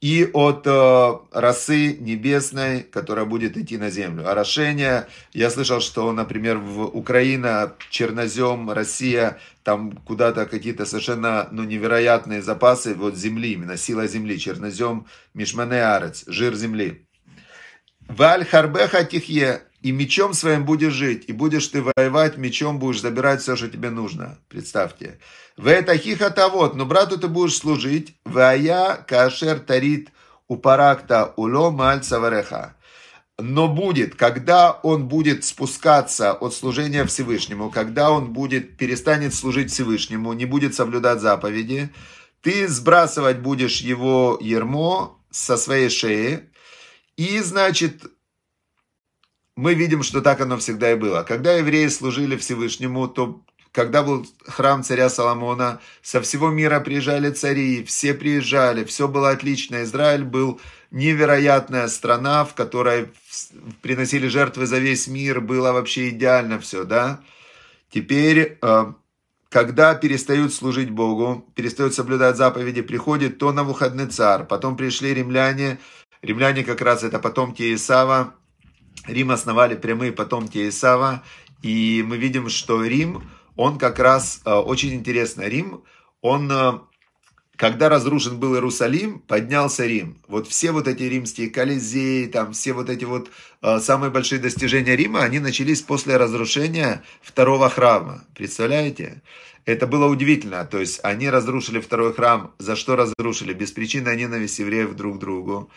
и 0.00 0.28
от 0.32 0.66
э, 0.66 1.12
росы 1.30 1.96
небесной, 2.00 2.82
которая 2.82 3.24
будет 3.24 3.56
идти 3.56 3.78
на 3.78 3.88
землю. 3.88 4.28
Орошение, 4.28 5.06
я 5.32 5.48
слышал, 5.48 5.80
что, 5.80 6.10
например, 6.12 6.58
в 6.58 6.86
Украина, 6.86 7.74
Чернозем, 7.88 8.68
Россия, 8.72 9.38
там 9.62 9.92
куда-то 9.92 10.46
какие-то 10.46 10.86
совершенно 10.86 11.46
ну, 11.52 11.62
невероятные 11.62 12.42
запасы 12.42 12.94
вот 12.94 13.16
земли, 13.16 13.52
именно 13.52 13.76
сила 13.76 14.08
земли, 14.08 14.40
чернозем, 14.40 15.06
мишмане 15.34 15.84
арец, 15.84 16.24
жир 16.26 16.56
земли. 16.56 17.06
Валь 18.08 18.44
харбеха 18.44 19.04
тихе, 19.04 19.62
и 19.82 19.90
мечом 19.90 20.32
своим 20.32 20.64
будешь 20.64 20.92
жить, 20.92 21.24
и 21.26 21.32
будешь 21.32 21.66
ты 21.66 21.82
воевать, 21.82 22.36
мечом 22.36 22.78
будешь 22.78 23.00
забирать 23.00 23.42
все, 23.42 23.56
что 23.56 23.68
тебе 23.68 23.90
нужно. 23.90 24.38
Представьте. 24.48 25.18
В 25.56 25.66
это 25.66 25.98
хихата 25.98 26.48
вот, 26.48 26.76
но 26.76 26.86
брату 26.86 27.18
ты 27.18 27.28
будешь 27.28 27.56
служить. 27.56 28.14
Вая 28.24 29.04
кашер 29.06 29.58
тарит 29.58 30.10
упаракта 30.46 31.34
уло 31.36 31.70
маль 31.70 32.02
савареха. 32.02 32.76
Но 33.38 33.66
будет, 33.66 34.14
когда 34.14 34.70
он 34.70 35.08
будет 35.08 35.44
спускаться 35.44 36.32
от 36.32 36.54
служения 36.54 37.04
Всевышнему, 37.04 37.70
когда 37.70 38.12
он 38.12 38.32
будет, 38.32 38.76
перестанет 38.76 39.34
служить 39.34 39.72
Всевышнему, 39.72 40.32
не 40.32 40.44
будет 40.44 40.74
соблюдать 40.74 41.20
заповеди, 41.20 41.90
ты 42.42 42.68
сбрасывать 42.68 43.40
будешь 43.40 43.80
его 43.80 44.38
ермо 44.40 45.18
со 45.30 45.56
своей 45.56 45.88
шеи, 45.88 46.50
и, 47.16 47.40
значит, 47.40 48.04
мы 49.56 49.74
видим, 49.74 50.02
что 50.02 50.20
так 50.20 50.40
оно 50.40 50.56
всегда 50.58 50.92
и 50.92 50.96
было. 50.96 51.22
Когда 51.22 51.54
евреи 51.54 51.88
служили 51.88 52.36
Всевышнему, 52.36 53.08
то 53.08 53.42
когда 53.72 54.02
был 54.02 54.26
храм 54.46 54.82
царя 54.82 55.08
Соломона, 55.08 55.80
со 56.02 56.20
всего 56.20 56.50
мира 56.50 56.80
приезжали 56.80 57.30
цари, 57.30 57.84
все 57.84 58.12
приезжали, 58.14 58.84
все 58.84 59.08
было 59.08 59.30
отлично. 59.30 59.82
Израиль 59.82 60.24
был 60.24 60.60
невероятная 60.90 61.88
страна, 61.88 62.44
в 62.44 62.54
которой 62.54 63.08
приносили 63.80 64.28
жертвы 64.28 64.66
за 64.66 64.78
весь 64.78 65.06
мир, 65.06 65.40
было 65.40 65.72
вообще 65.72 66.10
идеально 66.10 66.60
все, 66.60 66.84
да. 66.84 67.20
Теперь, 67.90 68.58
э, 68.60 68.92
когда 69.48 69.94
перестают 69.94 70.52
служить 70.52 70.90
Богу, 70.90 71.46
перестают 71.54 71.94
соблюдать 71.94 72.36
заповеди, 72.36 72.82
приходит 72.82 73.38
то 73.38 73.52
на 73.52 73.64
выходный 73.64 74.06
царь, 74.06 74.44
потом 74.44 74.76
пришли 74.76 75.14
римляне, 75.14 75.78
римляне 76.20 76.62
как 76.62 76.82
раз 76.82 77.04
это 77.04 77.18
потомки 77.18 77.74
Исава, 77.74 78.34
Рим 79.06 79.30
основали 79.30 79.74
прямые 79.74 80.12
потомки 80.12 80.68
Исава, 80.68 81.22
и 81.62 82.04
мы 82.06 82.16
видим, 82.16 82.48
что 82.48 82.84
Рим, 82.84 83.22
он 83.56 83.78
как 83.78 83.98
раз, 83.98 84.40
э, 84.44 84.52
очень 84.52 84.94
интересно, 84.94 85.42
Рим, 85.42 85.82
он, 86.20 86.50
э, 86.50 86.78
когда 87.56 87.88
разрушен 87.88 88.38
был 88.38 88.54
Иерусалим, 88.54 89.20
поднялся 89.20 89.86
Рим. 89.86 90.18
Вот 90.28 90.48
все 90.48 90.72
вот 90.72 90.88
эти 90.88 91.02
римские 91.02 91.50
колизеи, 91.50 92.26
там 92.26 92.52
все 92.52 92.72
вот 92.72 92.90
эти 92.90 93.04
вот 93.04 93.30
э, 93.62 93.78
самые 93.80 94.10
большие 94.10 94.40
достижения 94.40 94.96
Рима, 94.96 95.22
они 95.22 95.38
начались 95.38 95.82
после 95.82 96.16
разрушения 96.16 97.02
второго 97.22 97.68
храма. 97.68 98.24
Представляете? 98.34 99.22
Это 99.64 99.86
было 99.86 100.06
удивительно. 100.06 100.64
То 100.64 100.78
есть 100.78 101.00
они 101.04 101.30
разрушили 101.30 101.80
второй 101.80 102.12
храм. 102.12 102.52
За 102.58 102.74
что 102.74 102.96
разрушили? 102.96 103.52
Без 103.52 103.70
причины 103.70 104.14
ненависть 104.16 104.58
евреев 104.58 104.94
друг 104.94 105.16
к 105.16 105.20
другу. 105.20 105.70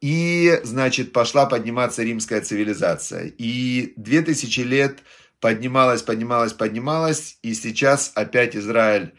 И, 0.00 0.60
значит, 0.62 1.12
пошла 1.12 1.46
подниматься 1.46 2.02
римская 2.02 2.40
цивилизация. 2.40 3.32
И 3.38 3.92
две 3.96 4.22
тысячи 4.22 4.60
лет 4.60 5.00
поднималась, 5.40 6.02
поднималась, 6.02 6.52
поднималась, 6.52 7.38
и 7.42 7.54
сейчас 7.54 8.12
опять 8.14 8.56
Израиль 8.56 9.14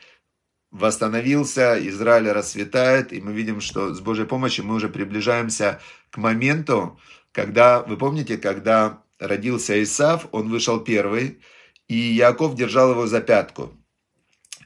восстановился, 0.71 1.77
Израиль 1.89 2.31
расцветает, 2.31 3.11
и 3.11 3.21
мы 3.21 3.33
видим, 3.33 3.59
что 3.59 3.93
с 3.93 3.99
Божьей 3.99 4.25
помощью 4.25 4.65
мы 4.65 4.75
уже 4.75 4.87
приближаемся 4.87 5.81
к 6.11 6.17
моменту, 6.17 6.99
когда, 7.31 7.81
вы 7.81 7.97
помните, 7.97 8.37
когда 8.37 9.03
родился 9.19 9.81
Исав, 9.81 10.27
он 10.31 10.49
вышел 10.49 10.79
первый, 10.79 11.39
и 11.87 11.95
Яков 11.95 12.55
держал 12.55 12.91
его 12.91 13.07
за 13.07 13.21
пятку. 13.21 13.73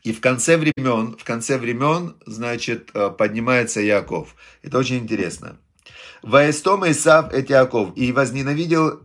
И 0.04 0.12
в 0.12 0.20
конце 0.20 0.58
времен, 0.58 1.16
в 1.18 1.24
конце 1.24 1.58
времен, 1.58 2.18
значит, 2.26 2.92
э, 2.94 3.10
поднимается 3.10 3.80
Яков. 3.80 4.36
Это 4.62 4.78
очень 4.78 4.98
интересно. 4.98 5.58
Ваестом 6.24 6.90
Исав 6.90 7.34
эт 7.34 7.50
Яков, 7.50 7.90
и 7.98 8.14
возненавидел 8.14 9.02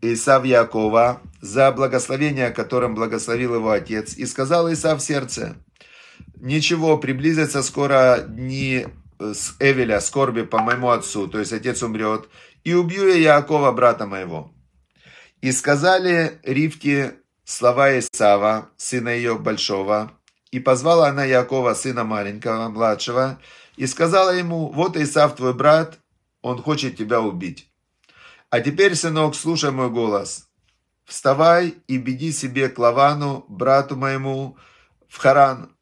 Исав 0.00 0.44
Якова 0.44 1.20
за 1.40 1.72
благословение, 1.72 2.50
которым 2.50 2.94
благословил 2.94 3.56
его 3.56 3.72
отец. 3.72 4.16
И 4.16 4.24
сказал 4.24 4.72
Исав 4.72 5.00
в 5.00 5.02
сердце, 5.02 5.56
ничего, 6.36 6.96
приблизятся 6.96 7.62
скоро 7.62 8.24
дни 8.28 8.86
с 9.18 9.56
Эвеля, 9.58 10.00
скорби 10.00 10.42
по 10.42 10.60
моему 10.60 10.90
отцу, 10.90 11.26
то 11.26 11.40
есть 11.40 11.52
отец 11.52 11.82
умрет, 11.82 12.28
и 12.62 12.72
убью 12.74 13.08
я 13.08 13.36
Якова, 13.36 13.72
брата 13.72 14.06
моего. 14.06 14.52
И 15.40 15.50
сказали 15.50 16.38
Ривке 16.44 17.14
слова 17.44 17.98
Исава, 17.98 18.70
сына 18.76 19.08
ее 19.08 19.36
большого, 19.36 20.12
и 20.52 20.60
позвала 20.60 21.08
она 21.08 21.24
Якова, 21.24 21.74
сына 21.74 22.04
маленького, 22.04 22.68
младшего, 22.68 23.40
и 23.76 23.86
сказала 23.86 24.30
ему, 24.30 24.70
вот 24.70 24.96
Исав 24.96 25.34
твой 25.34 25.52
брат, 25.52 25.98
он 26.44 26.60
хочет 26.60 26.96
тебя 26.98 27.22
убить. 27.22 27.70
А 28.50 28.60
теперь, 28.60 28.94
сынок, 28.94 29.34
слушай 29.34 29.70
мой 29.70 29.88
голос. 29.88 30.46
Вставай 31.06 31.76
и 31.88 31.96
беги 31.96 32.32
себе 32.32 32.68
к 32.68 32.78
Лавану, 32.78 33.46
брату 33.48 33.96
моему, 33.96 34.58
в 35.08 35.16
Харан. 35.16 35.74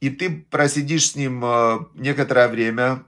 И 0.00 0.10
ты 0.10 0.30
просидишь 0.50 1.12
с 1.12 1.14
ним 1.14 1.44
э, 1.44 1.78
некоторое 1.94 2.48
время, 2.48 3.04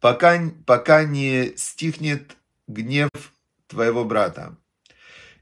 пока, 0.00 0.40
пока 0.66 1.04
не 1.04 1.56
стихнет 1.56 2.36
гнев 2.66 3.10
твоего 3.68 4.04
брата. 4.04 4.56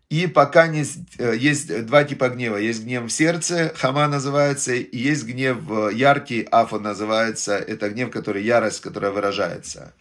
И 0.09 0.29
пока 0.29 0.69
не, 0.69 0.85
э, 1.19 1.35
есть 1.37 1.87
два 1.87 2.05
типа 2.05 2.29
гнева. 2.29 2.57
Есть 2.57 2.85
гнев 2.85 3.05
в 3.07 3.11
сердце, 3.11 3.73
хама 3.77 4.07
называется, 4.07 4.73
и 4.73 4.97
есть 4.97 5.25
гнев 5.25 5.59
э, 5.69 5.91
яркий, 5.95 6.47
афо 6.49 6.79
называется. 6.79 7.57
Это 7.57 7.91
гнев, 7.91 8.11
который 8.11 8.45
ярость, 8.45 8.81
которая 8.81 9.11
выражается. 9.11 9.95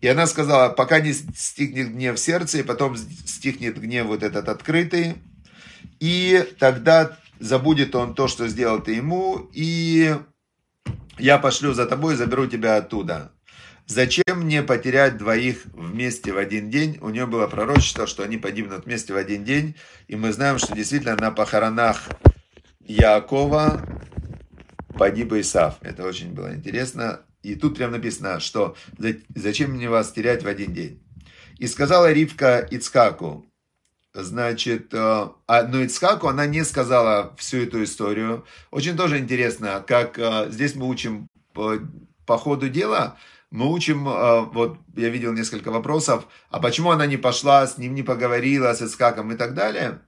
И 0.00 0.08
она 0.08 0.26
сказала, 0.26 0.70
пока 0.70 1.00
не 1.00 1.12
стихнет 1.12 1.92
гнев 1.92 2.16
в 2.16 2.18
сердце, 2.18 2.58
и 2.58 2.62
потом 2.62 2.96
стихнет 2.96 3.80
гнев 3.80 4.06
вот 4.06 4.22
этот 4.22 4.48
открытый, 4.48 5.14
и 6.00 6.44
тогда 6.58 7.16
забудет 7.38 7.94
он 7.94 8.14
то, 8.14 8.28
что 8.28 8.48
сделал 8.48 8.80
ты 8.80 8.92
ему, 8.92 9.48
и 9.54 10.16
я 11.18 11.38
пошлю 11.38 11.72
за 11.72 11.86
тобой, 11.86 12.16
заберу 12.16 12.46
тебя 12.46 12.76
оттуда. 12.76 13.30
Зачем 13.86 14.40
мне 14.40 14.62
потерять 14.62 15.18
двоих 15.18 15.66
вместе 15.66 16.32
в 16.32 16.38
один 16.38 16.70
день? 16.70 16.98
У 17.02 17.10
нее 17.10 17.26
было 17.26 17.46
пророчество, 17.46 18.06
что 18.06 18.22
они 18.22 18.38
погибнут 18.38 18.86
вместе 18.86 19.12
в 19.12 19.16
один 19.16 19.44
день. 19.44 19.76
И 20.08 20.16
мы 20.16 20.32
знаем, 20.32 20.58
что 20.58 20.74
действительно 20.74 21.16
на 21.16 21.30
похоронах 21.30 22.08
Якова 22.80 23.86
погиб 24.96 25.34
Исав. 25.34 25.76
Это 25.82 26.06
очень 26.06 26.32
было 26.32 26.54
интересно. 26.54 27.20
И 27.42 27.56
тут 27.56 27.76
прям 27.76 27.92
написано, 27.92 28.40
что 28.40 28.74
зачем 29.34 29.72
мне 29.72 29.90
вас 29.90 30.12
терять 30.12 30.42
в 30.42 30.48
один 30.48 30.72
день? 30.72 31.02
И 31.58 31.66
сказала 31.66 32.10
Ривка 32.10 32.66
Ицкаку, 32.70 33.46
значит, 34.14 34.94
э, 34.94 35.28
а, 35.46 35.62
но 35.64 35.84
Ицкаку 35.84 36.28
она 36.28 36.46
не 36.46 36.64
сказала 36.64 37.34
всю 37.36 37.58
эту 37.58 37.84
историю. 37.84 38.46
Очень 38.70 38.96
тоже 38.96 39.18
интересно, 39.18 39.84
как 39.86 40.18
э, 40.18 40.46
здесь 40.50 40.74
мы 40.74 40.88
учим 40.88 41.28
по, 41.52 41.78
по 42.24 42.38
ходу 42.38 42.70
дела, 42.70 43.18
мы 43.54 43.72
учим, 43.72 44.08
э, 44.08 44.40
вот 44.52 44.78
я 44.96 45.10
видел 45.10 45.32
несколько 45.32 45.70
вопросов, 45.70 46.26
а 46.50 46.58
почему 46.58 46.90
она 46.90 47.06
не 47.06 47.16
пошла, 47.16 47.64
с 47.64 47.78
ним 47.78 47.94
не 47.94 48.02
поговорила, 48.02 48.74
с 48.74 48.82
Искаком 48.82 49.30
и 49.30 49.36
так 49.36 49.54
далее. 49.54 50.00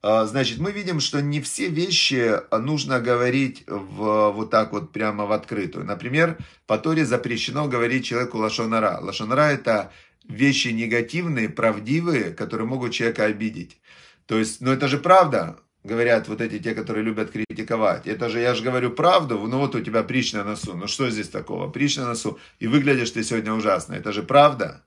Э, 0.00 0.26
значит, 0.26 0.58
мы 0.58 0.70
видим, 0.70 1.00
что 1.00 1.20
не 1.20 1.40
все 1.40 1.66
вещи 1.66 2.40
нужно 2.56 3.00
говорить 3.00 3.64
в, 3.66 4.30
вот 4.30 4.50
так 4.50 4.72
вот 4.72 4.92
прямо 4.92 5.26
в 5.26 5.32
открытую. 5.32 5.84
Например, 5.84 6.38
по 6.68 6.78
Торе 6.78 7.04
запрещено 7.04 7.66
говорить 7.66 8.04
человеку 8.04 8.38
лошонара. 8.38 9.00
Лошонара 9.00 9.50
это 9.50 9.90
вещи 10.28 10.68
негативные, 10.68 11.48
правдивые, 11.48 12.30
которые 12.30 12.68
могут 12.68 12.92
человека 12.92 13.24
обидеть. 13.24 13.80
То 14.26 14.38
есть, 14.38 14.60
ну 14.60 14.70
это 14.70 14.86
же 14.86 14.98
правда 14.98 15.56
говорят 15.84 16.28
вот 16.28 16.40
эти 16.40 16.58
те, 16.58 16.74
которые 16.74 17.04
любят 17.04 17.30
критиковать. 17.30 18.06
Это 18.06 18.28
же, 18.28 18.40
я 18.40 18.54
же 18.54 18.62
говорю 18.62 18.90
правду, 18.90 19.38
ну 19.38 19.58
вот 19.58 19.74
у 19.74 19.80
тебя 19.80 20.02
притч 20.02 20.32
на 20.32 20.44
носу. 20.44 20.76
Ну 20.76 20.86
что 20.86 21.10
здесь 21.10 21.28
такого? 21.28 21.68
Притч 21.70 21.96
на 21.96 22.06
носу. 22.06 22.38
И 22.58 22.66
выглядишь 22.66 23.10
ты 23.10 23.22
сегодня 23.24 23.52
ужасно. 23.52 23.94
Это 23.94 24.12
же 24.12 24.22
правда. 24.22 24.84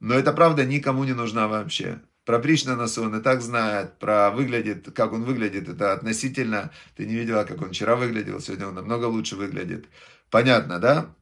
Но 0.00 0.14
эта 0.14 0.32
правда 0.32 0.64
никому 0.64 1.04
не 1.04 1.12
нужна 1.12 1.46
вообще. 1.46 2.00
Про 2.24 2.38
притч 2.38 2.64
на 2.64 2.76
носу 2.76 3.02
он 3.04 3.18
и 3.18 3.22
так 3.22 3.40
знает, 3.42 3.98
про 3.98 4.30
выглядит, 4.30 4.88
как 4.94 5.12
он 5.12 5.24
выглядит, 5.24 5.68
это 5.68 5.92
относительно. 5.92 6.70
Ты 6.96 7.04
не 7.06 7.14
видела, 7.14 7.44
как 7.44 7.60
он 7.62 7.70
вчера 7.70 7.96
выглядел, 7.96 8.40
сегодня 8.40 8.68
он 8.68 8.74
намного 8.74 9.06
лучше 9.06 9.34
выглядит. 9.34 9.86
Понятно, 10.30 10.78
да? 10.78 11.14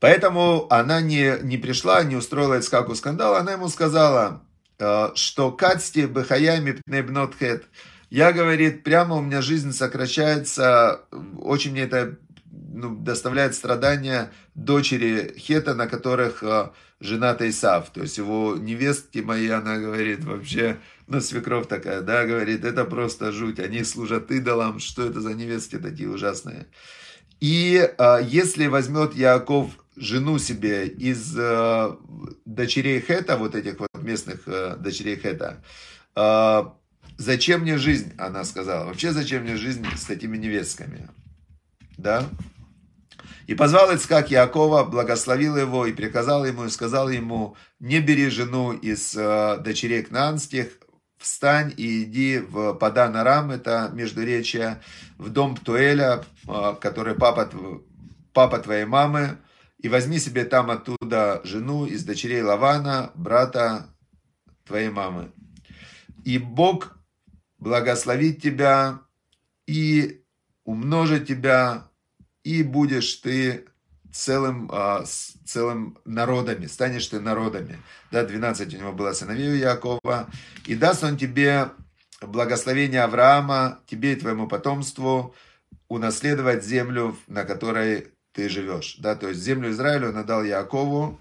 Поэтому 0.00 0.66
она 0.70 1.00
не, 1.00 1.38
не 1.42 1.58
пришла, 1.58 2.02
не 2.02 2.16
устроила 2.16 2.58
Ицкаку 2.58 2.94
скандал, 2.94 3.36
она 3.36 3.52
ему 3.52 3.68
сказала, 3.68 4.42
э, 4.78 5.10
что 5.14 5.52
Кацти 5.52 6.06
Бехаями 6.06 6.72
Пнебнотхет, 6.72 7.66
я, 8.12 8.32
говорит, 8.32 8.82
прямо 8.84 9.16
у 9.16 9.22
меня 9.22 9.40
жизнь 9.40 9.72
сокращается, 9.72 11.00
очень 11.38 11.70
мне 11.70 11.84
это 11.84 12.18
ну, 12.50 12.94
доставляет 12.94 13.54
страдания 13.54 14.30
дочери 14.54 15.34
Хета, 15.38 15.74
на 15.74 15.86
которых 15.86 16.42
э, 16.42 16.72
женат 17.00 17.40
Исав. 17.40 17.88
То 17.88 18.02
есть 18.02 18.18
его 18.18 18.54
невестки 18.58 19.20
мои, 19.20 19.48
она 19.48 19.78
говорит, 19.78 20.24
вообще, 20.24 20.76
ну, 21.06 21.22
свекровь 21.22 21.68
такая, 21.68 22.02
да, 22.02 22.26
говорит, 22.26 22.66
это 22.66 22.84
просто 22.84 23.32
жуть, 23.32 23.58
они 23.58 23.82
служат 23.82 24.30
идолам, 24.30 24.78
что 24.78 25.06
это 25.06 25.22
за 25.22 25.32
невестки 25.32 25.78
такие 25.78 26.10
ужасные. 26.10 26.66
И 27.40 27.80
э, 27.96 28.18
если 28.26 28.66
возьмет 28.66 29.14
Яков 29.14 29.70
жену 29.96 30.38
себе 30.38 30.86
из 30.86 31.34
э, 31.34 31.96
дочерей 32.44 33.00
Хета, 33.00 33.38
вот 33.38 33.54
этих 33.54 33.80
вот 33.80 33.88
местных 34.02 34.42
э, 34.44 34.76
дочерей 34.76 35.16
Хета, 35.16 35.64
э, 36.14 36.62
зачем 37.22 37.62
мне 37.62 37.78
жизнь, 37.78 38.12
она 38.18 38.44
сказала. 38.44 38.86
Вообще, 38.86 39.12
зачем 39.12 39.42
мне 39.42 39.56
жизнь 39.56 39.86
с 39.96 40.04
такими 40.04 40.36
невестками? 40.36 41.08
Да? 41.96 42.28
И 43.46 43.54
позвал 43.54 43.94
Ицкак 43.94 44.30
Якова, 44.30 44.84
благословил 44.84 45.56
его 45.56 45.86
и 45.86 45.92
приказал 45.92 46.44
ему, 46.44 46.64
и 46.64 46.70
сказал 46.70 47.08
ему, 47.10 47.56
не 47.80 48.00
бери 48.00 48.28
жену 48.28 48.72
из 48.72 49.16
э, 49.16 49.58
дочерей 49.58 50.02
кнанских, 50.02 50.78
встань 51.18 51.72
и 51.76 52.02
иди 52.02 52.38
в 52.38 52.74
Падан 52.74 53.16
Арам, 53.16 53.50
это 53.50 53.90
междуречие, 53.92 54.80
в 55.18 55.28
дом 55.28 55.56
Птуэля, 55.56 56.24
э, 56.48 56.74
который 56.80 57.14
папа, 57.14 57.50
папа 58.32 58.58
твоей 58.58 58.84
мамы, 58.84 59.38
и 59.78 59.88
возьми 59.88 60.18
себе 60.18 60.44
там 60.44 60.70
оттуда 60.70 61.40
жену 61.44 61.86
из 61.86 62.04
дочерей 62.04 62.42
Лавана, 62.42 63.10
брата 63.14 63.88
твоей 64.64 64.90
мамы. 64.90 65.32
И 66.24 66.38
Бог 66.38 66.96
благословит 67.62 68.42
тебя 68.42 68.98
и 69.68 70.20
умножит 70.64 71.28
тебя 71.28 71.88
и 72.42 72.64
будешь 72.64 73.14
ты 73.16 73.66
целым, 74.12 74.68
а, 74.72 75.04
целым 75.44 75.96
народами, 76.04 76.66
станешь 76.66 77.06
ты 77.06 77.20
народами. 77.20 77.78
Да, 78.10 78.24
12 78.24 78.74
у 78.74 78.78
него 78.78 78.92
было 78.92 79.12
сыновей 79.12 79.52
у 79.52 79.54
Якова. 79.54 80.28
И 80.66 80.74
даст 80.74 81.04
он 81.04 81.16
тебе 81.16 81.70
благословение 82.20 83.04
Авраама, 83.04 83.78
тебе 83.86 84.14
и 84.14 84.16
твоему 84.16 84.48
потомству, 84.48 85.34
унаследовать 85.86 86.64
землю, 86.64 87.16
на 87.28 87.44
которой 87.44 88.08
ты 88.32 88.48
живешь. 88.48 88.96
Да, 88.98 89.14
то 89.14 89.28
есть 89.28 89.40
землю 89.40 89.70
Израилю 89.70 90.08
он 90.08 90.16
отдал 90.16 90.42
Якову, 90.42 91.20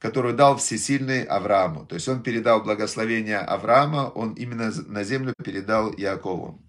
которую 0.00 0.34
дал 0.34 0.56
всесильный 0.56 1.22
Аврааму. 1.24 1.84
То 1.86 1.94
есть 1.94 2.08
он 2.08 2.22
передал 2.22 2.62
благословение 2.62 3.38
Авраама, 3.38 4.10
он 4.14 4.32
именно 4.32 4.72
на 4.86 5.04
землю 5.04 5.34
передал 5.44 5.92
Якову. 5.92 6.60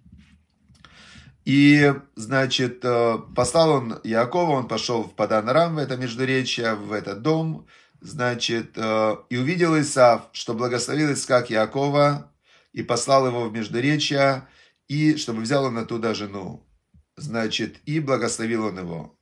И, 1.46 1.94
значит, 2.16 2.82
э, 2.84 3.18
послал 3.36 3.72
он 3.72 4.00
Якова, 4.04 4.52
он 4.52 4.68
пошел 4.68 5.04
в 5.04 5.16
Падан-Рам, 5.16 5.76
в 5.76 5.78
это 5.80 5.98
междуречье, 5.98 6.76
в 6.76 6.92
этот 6.92 7.24
дом, 7.24 7.68
значит, 8.02 8.74
э, 8.76 9.16
и 9.30 9.38
увидел 9.38 9.80
Исав, 9.80 10.30
что 10.34 10.54
благословил 10.54 11.14
Искак 11.14 11.50
Якова, 11.50 12.32
и 12.74 12.84
послал 12.84 13.28
его 13.28 13.50
в 13.50 13.54
междуречье, 13.54 14.48
и 14.88 15.16
чтобы 15.16 15.42
взял 15.42 15.66
он 15.66 15.78
оттуда 15.78 16.14
жену. 16.14 16.68
Значит, 17.16 17.78
и 17.86 18.00
благословил 18.00 18.66
он 18.66 18.80
его. 18.80 19.18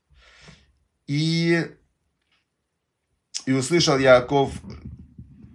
И, 1.07 1.67
и 3.49 3.51
услышал 3.51 3.97
Яков, 3.97 4.51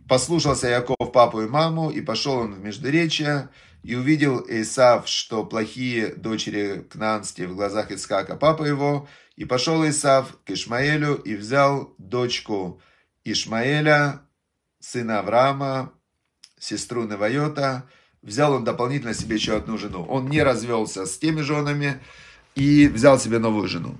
послушался 0.08 0.66
Яков 0.66 1.12
папу 1.12 1.42
и 1.42 1.46
маму, 1.46 1.90
и 1.90 2.00
пошел 2.00 2.38
он 2.38 2.54
в 2.54 2.58
междуречье, 2.58 3.50
и 3.84 3.94
увидел 3.94 4.44
Исав, 4.48 5.06
что 5.06 5.44
плохие 5.44 6.08
дочери 6.08 6.84
Кнанские 6.90 7.46
в 7.46 7.54
глазах 7.54 7.92
Ицхака, 7.92 8.34
папа 8.34 8.64
его, 8.64 9.06
и 9.36 9.44
пошел 9.44 9.88
Исав 9.88 10.36
к 10.44 10.50
Ишмаэлю 10.50 11.14
и 11.14 11.36
взял 11.36 11.94
дочку 11.98 12.82
Ишмаэля, 13.22 14.22
сына 14.80 15.20
Авраама, 15.20 15.92
сестру 16.58 17.04
Невайота, 17.04 17.88
взял 18.22 18.54
он 18.54 18.64
дополнительно 18.64 19.14
себе 19.14 19.36
еще 19.36 19.56
одну 19.56 19.78
жену. 19.78 20.04
Он 20.06 20.28
не 20.28 20.42
развелся 20.42 21.06
с 21.06 21.16
теми 21.16 21.42
женами 21.42 22.00
и 22.56 22.88
взял 22.88 23.20
себе 23.20 23.38
новую 23.38 23.68
жену. 23.68 23.96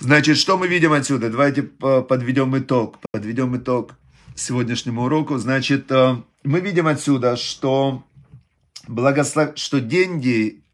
Значит, 0.00 0.38
что 0.38 0.56
мы 0.56 0.66
видим 0.66 0.94
отсюда? 0.94 1.28
Давайте 1.28 1.62
подведем 1.62 2.56
итог. 2.56 2.98
Подведем 3.12 3.54
итог 3.58 3.96
сегодняшнему 4.34 5.04
уроку. 5.04 5.36
Значит, 5.36 5.92
э, 5.92 6.16
мы 6.42 6.60
видим 6.60 6.86
отсюда, 6.86 7.36
что 7.36 8.02
благослов... 8.88 9.50
что 9.56 9.78
деньги, 9.78 10.64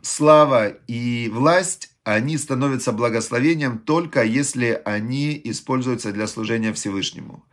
слава 0.00 0.68
и 0.68 1.28
власть, 1.32 1.90
они 2.04 2.38
становятся 2.38 2.92
благословением 2.92 3.78
только 3.78 4.22
если 4.22 4.80
они 4.84 5.40
используются 5.42 6.12
для 6.12 6.28
служения 6.28 6.72
Всевышнему. 6.72 7.44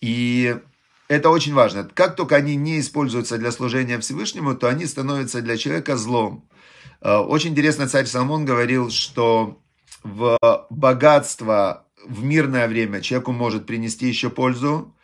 И 0.00 0.56
это 1.08 1.30
очень 1.30 1.52
важно. 1.52 1.90
Как 1.92 2.14
только 2.14 2.36
они 2.36 2.54
не 2.54 2.78
используются 2.78 3.38
для 3.38 3.50
служения 3.50 3.98
Всевышнему, 3.98 4.54
то 4.54 4.68
они 4.68 4.86
становятся 4.86 5.42
для 5.42 5.56
человека 5.56 5.96
злом. 5.96 6.48
Э, 7.00 7.16
очень 7.16 7.50
интересно, 7.50 7.88
царь 7.88 8.06
Соломон 8.06 8.44
говорил, 8.44 8.88
что 8.90 9.58
в 10.02 10.38
богатство 10.70 11.86
в 12.04 12.22
мирное 12.24 12.68
время 12.68 13.00
человеку 13.00 13.32
может 13.32 13.66
принести 13.66 14.06
еще 14.06 14.30
пользу, 14.30 14.94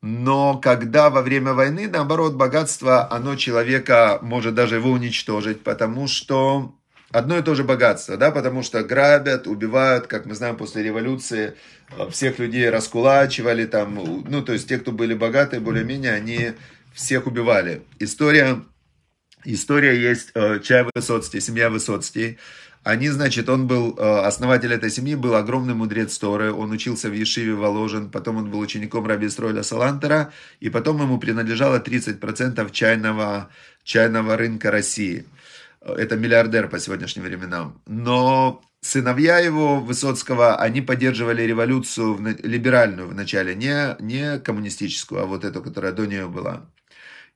но 0.00 0.58
когда 0.58 1.10
во 1.10 1.22
время 1.22 1.54
войны, 1.54 1.88
наоборот, 1.88 2.34
богатство, 2.34 3.10
оно 3.12 3.36
человека 3.36 4.18
может 4.22 4.54
даже 4.54 4.76
его 4.76 4.90
уничтожить, 4.90 5.64
потому 5.64 6.06
что 6.06 6.74
одно 7.10 7.38
и 7.38 7.42
то 7.42 7.54
же 7.54 7.64
богатство, 7.64 8.16
да, 8.16 8.30
потому 8.30 8.62
что 8.62 8.82
грабят, 8.84 9.46
убивают, 9.46 10.06
как 10.06 10.26
мы 10.26 10.34
знаем, 10.34 10.56
после 10.56 10.82
революции 10.82 11.54
э, 11.90 12.08
всех 12.10 12.38
людей 12.38 12.70
раскулачивали, 12.70 13.66
там, 13.66 13.94
ну, 14.28 14.42
то 14.42 14.52
есть 14.52 14.68
те, 14.68 14.78
кто 14.78 14.92
были 14.92 15.14
богатые, 15.14 15.60
более-менее, 15.60 16.12
они 16.12 16.52
всех 16.94 17.26
убивали. 17.26 17.82
История, 17.98 18.62
история 19.44 20.00
есть 20.00 20.30
э, 20.34 20.60
Чай 20.60 20.86
Высоцкий, 20.94 21.40
семья 21.40 21.70
Высоцкий, 21.70 22.38
они, 22.88 23.10
значит, 23.10 23.50
он 23.50 23.66
был, 23.66 23.94
э, 23.98 24.26
основатель 24.26 24.72
этой 24.72 24.88
семьи 24.90 25.14
был 25.14 25.34
огромный 25.34 25.74
мудрец 25.74 26.16
Торы, 26.16 26.54
он 26.54 26.70
учился 26.70 27.10
в 27.10 27.12
Ешиве 27.12 27.52
Воложен, 27.52 28.10
потом 28.10 28.36
он 28.36 28.50
был 28.50 28.60
учеником 28.60 29.06
Раби 29.06 29.28
Стройля 29.28 29.62
Салантера, 29.62 30.32
и 30.60 30.70
потом 30.70 31.02
ему 31.02 31.18
принадлежало 31.18 31.80
30% 31.80 32.70
чайного, 32.72 33.50
чайного 33.84 34.38
рынка 34.38 34.70
России. 34.70 35.26
Это 35.82 36.16
миллиардер 36.16 36.68
по 36.68 36.78
сегодняшним 36.78 37.24
временам. 37.24 37.78
Но 37.86 38.62
сыновья 38.80 39.38
его, 39.38 39.80
Высоцкого, 39.80 40.56
они 40.56 40.80
поддерживали 40.80 41.42
революцию 41.42 42.38
либеральную 42.42 43.08
вначале, 43.08 43.54
не, 43.54 43.96
не 44.00 44.38
коммунистическую, 44.38 45.20
а 45.20 45.26
вот 45.26 45.44
эту, 45.44 45.60
которая 45.60 45.92
до 45.92 46.06
нее 46.06 46.26
была 46.26 46.62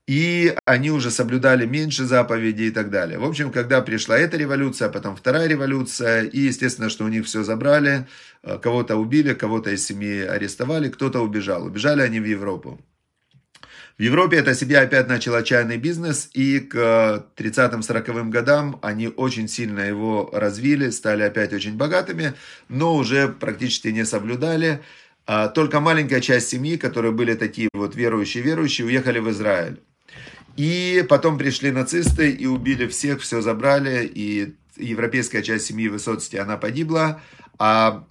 и 0.07 0.55
они 0.65 0.91
уже 0.91 1.11
соблюдали 1.11 1.65
меньше 1.65 2.05
заповедей 2.05 2.69
и 2.69 2.71
так 2.71 2.91
далее. 2.91 3.19
В 3.19 3.25
общем, 3.25 3.53
когда 3.53 3.81
пришла 3.83 4.19
эта 4.19 4.37
революция, 4.37 4.89
а 4.89 4.91
потом 4.91 5.15
вторая 5.15 5.47
революция, 5.47 6.25
и 6.25 6.41
естественно, 6.41 6.91
что 6.91 7.05
у 7.05 7.09
них 7.09 7.27
все 7.27 7.45
забрали, 7.45 8.07
э, 8.43 8.59
кого-то 8.59 8.97
убили, 8.97 9.33
кого-то 9.33 9.71
из 9.71 9.87
семьи 9.87 10.23
арестовали, 10.23 10.89
кто-то 10.89 11.21
убежал. 11.21 11.65
Убежали 11.65 12.03
они 12.03 12.19
в 12.19 12.25
Европу. 12.25 12.81
В 13.99 14.03
Европе 14.03 14.39
эта 14.39 14.55
семья 14.55 14.81
опять 14.81 15.07
начала 15.07 15.43
чайный 15.43 15.77
бизнес, 15.77 16.29
и 16.33 16.59
к 16.59 17.27
30-40 17.37 18.31
годам 18.31 18.79
они 18.83 19.09
очень 19.09 19.47
сильно 19.49 19.81
его 19.81 20.31
развили, 20.33 20.91
стали 20.91 21.23
опять 21.23 21.53
очень 21.53 21.77
богатыми, 21.77 22.35
но 22.69 22.97
уже 22.97 23.29
практически 23.29 23.89
не 23.89 24.05
соблюдали. 24.05 24.81
А 25.27 25.49
только 25.49 25.79
маленькая 25.79 26.21
часть 26.21 26.49
семьи, 26.49 26.77
которые 26.77 27.13
были 27.13 27.35
такие 27.35 27.69
вот 27.73 27.95
верующие-верующие, 27.95 28.87
уехали 28.87 29.21
в 29.21 29.31
Израиль. 29.31 29.81
И 30.57 31.05
потом 31.09 31.39
пришли 31.39 31.71
нацисты 31.71 32.31
и 32.31 32.47
убили 32.47 32.87
всех, 32.87 33.21
все 33.21 33.41
забрали, 33.41 34.05
и 34.05 34.55
европейская 34.77 35.43
часть 35.43 35.67
семьи 35.67 35.89
Высоцкий, 35.89 36.39
она 36.39 36.57
погибла, 36.57 37.21
а 37.59 38.07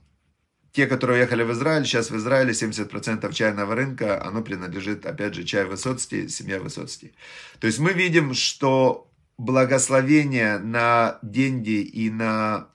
те, 0.72 0.88
которые 0.88 1.20
уехали 1.20 1.44
в 1.44 1.52
Израиль, 1.52 1.86
сейчас 1.86 2.12
в 2.12 2.18
Израиле 2.18 2.52
70% 2.52 3.32
чайного 3.34 3.76
рынка, 3.76 4.24
оно 4.24 4.42
принадлежит, 4.42 5.06
опять 5.06 5.36
же, 5.36 5.44
чай 5.44 5.66
Высоцкий, 5.66 6.30
семья 6.30 6.60
Высоцкий. 6.60 7.14
То 7.60 7.68
есть 7.68 7.80
мы 7.80 7.92
видим, 7.92 8.34
что 8.34 9.12
благословение 9.38 10.60
на 10.60 11.20
деньги 11.22 11.82
и 11.82 12.10
на 12.10 12.68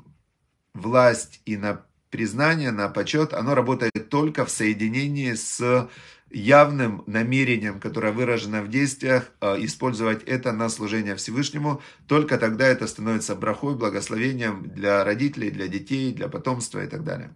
власть 0.74 1.40
и 1.46 1.56
на 1.56 1.82
признание, 2.10 2.70
на 2.70 2.88
почет, 2.88 3.32
оно 3.32 3.54
работает 3.54 4.08
только 4.10 4.44
в 4.44 4.50
соединении 4.50 5.32
с 5.34 5.88
явным 6.30 7.02
намерением, 7.06 7.80
которое 7.80 8.12
выражено 8.12 8.62
в 8.62 8.68
действиях, 8.68 9.30
э, 9.40 9.56
использовать 9.64 10.24
это 10.24 10.52
на 10.52 10.68
служение 10.68 11.16
Всевышнему, 11.16 11.80
только 12.08 12.36
тогда 12.38 12.66
это 12.66 12.86
становится 12.86 13.34
брахой, 13.34 13.76
благословением 13.76 14.68
для 14.68 15.04
родителей, 15.04 15.50
для 15.50 15.68
детей, 15.68 16.12
для 16.12 16.28
потомства 16.28 16.84
и 16.84 16.88
так 16.88 17.04
далее. 17.04 17.34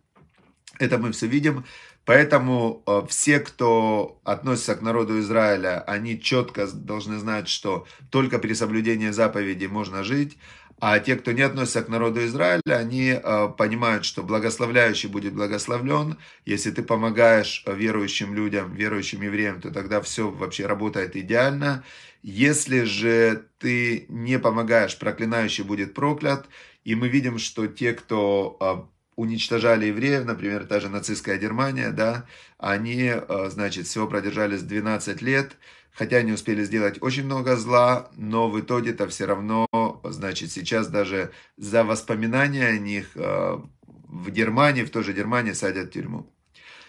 Это 0.78 0.98
мы 0.98 1.12
все 1.12 1.26
видим. 1.26 1.64
Поэтому 2.06 2.82
э, 2.86 3.02
все, 3.08 3.38
кто 3.38 4.20
относится 4.24 4.74
к 4.74 4.82
народу 4.82 5.20
Израиля, 5.20 5.82
они 5.82 6.20
четко 6.20 6.66
должны 6.66 7.18
знать, 7.18 7.48
что 7.48 7.86
только 8.10 8.38
при 8.38 8.54
соблюдении 8.54 9.10
заповедей 9.10 9.68
можно 9.68 10.02
жить, 10.02 10.38
а 10.80 10.98
те, 10.98 11.16
кто 11.16 11.32
не 11.32 11.42
относится 11.42 11.82
к 11.82 11.88
народу 11.88 12.24
Израиля, 12.24 12.62
они 12.66 13.10
э, 13.10 13.48
понимают, 13.56 14.06
что 14.06 14.22
благословляющий 14.22 15.10
будет 15.10 15.34
благословлен. 15.34 16.16
Если 16.46 16.70
ты 16.70 16.82
помогаешь 16.82 17.62
верующим 17.66 18.34
людям, 18.34 18.74
верующим 18.74 19.20
евреям, 19.20 19.60
то 19.60 19.70
тогда 19.70 20.00
все 20.00 20.30
вообще 20.30 20.64
работает 20.64 21.16
идеально. 21.16 21.84
Если 22.22 22.84
же 22.84 23.44
ты 23.58 24.06
не 24.08 24.38
помогаешь, 24.38 24.98
проклинающий 24.98 25.64
будет 25.64 25.92
проклят. 25.92 26.46
И 26.82 26.94
мы 26.94 27.08
видим, 27.08 27.38
что 27.38 27.66
те, 27.66 27.92
кто 27.92 28.56
э, 28.58 28.76
уничтожали 29.16 29.84
евреев, 29.86 30.24
например, 30.24 30.64
та 30.64 30.80
же 30.80 30.88
нацистская 30.88 31.36
Германия, 31.36 31.90
да, 31.90 32.24
они, 32.56 33.12
значит, 33.48 33.86
всего 33.86 34.06
продержались 34.06 34.62
12 34.62 35.20
лет, 35.20 35.58
хотя 36.00 36.16
они 36.16 36.32
успели 36.32 36.64
сделать 36.64 36.96
очень 37.02 37.26
много 37.26 37.56
зла, 37.56 38.10
но 38.16 38.48
в 38.48 38.58
итоге-то 38.58 39.06
все 39.06 39.26
равно, 39.26 39.68
значит, 40.02 40.50
сейчас 40.50 40.88
даже 40.88 41.30
за 41.58 41.84
воспоминания 41.84 42.68
о 42.68 42.78
них 42.78 43.10
в 43.14 44.30
Германии, 44.30 44.84
в 44.84 44.88
той 44.88 45.04
же 45.04 45.12
Германии 45.12 45.52
садят 45.52 45.88
в 45.88 45.92
тюрьму. 45.92 46.26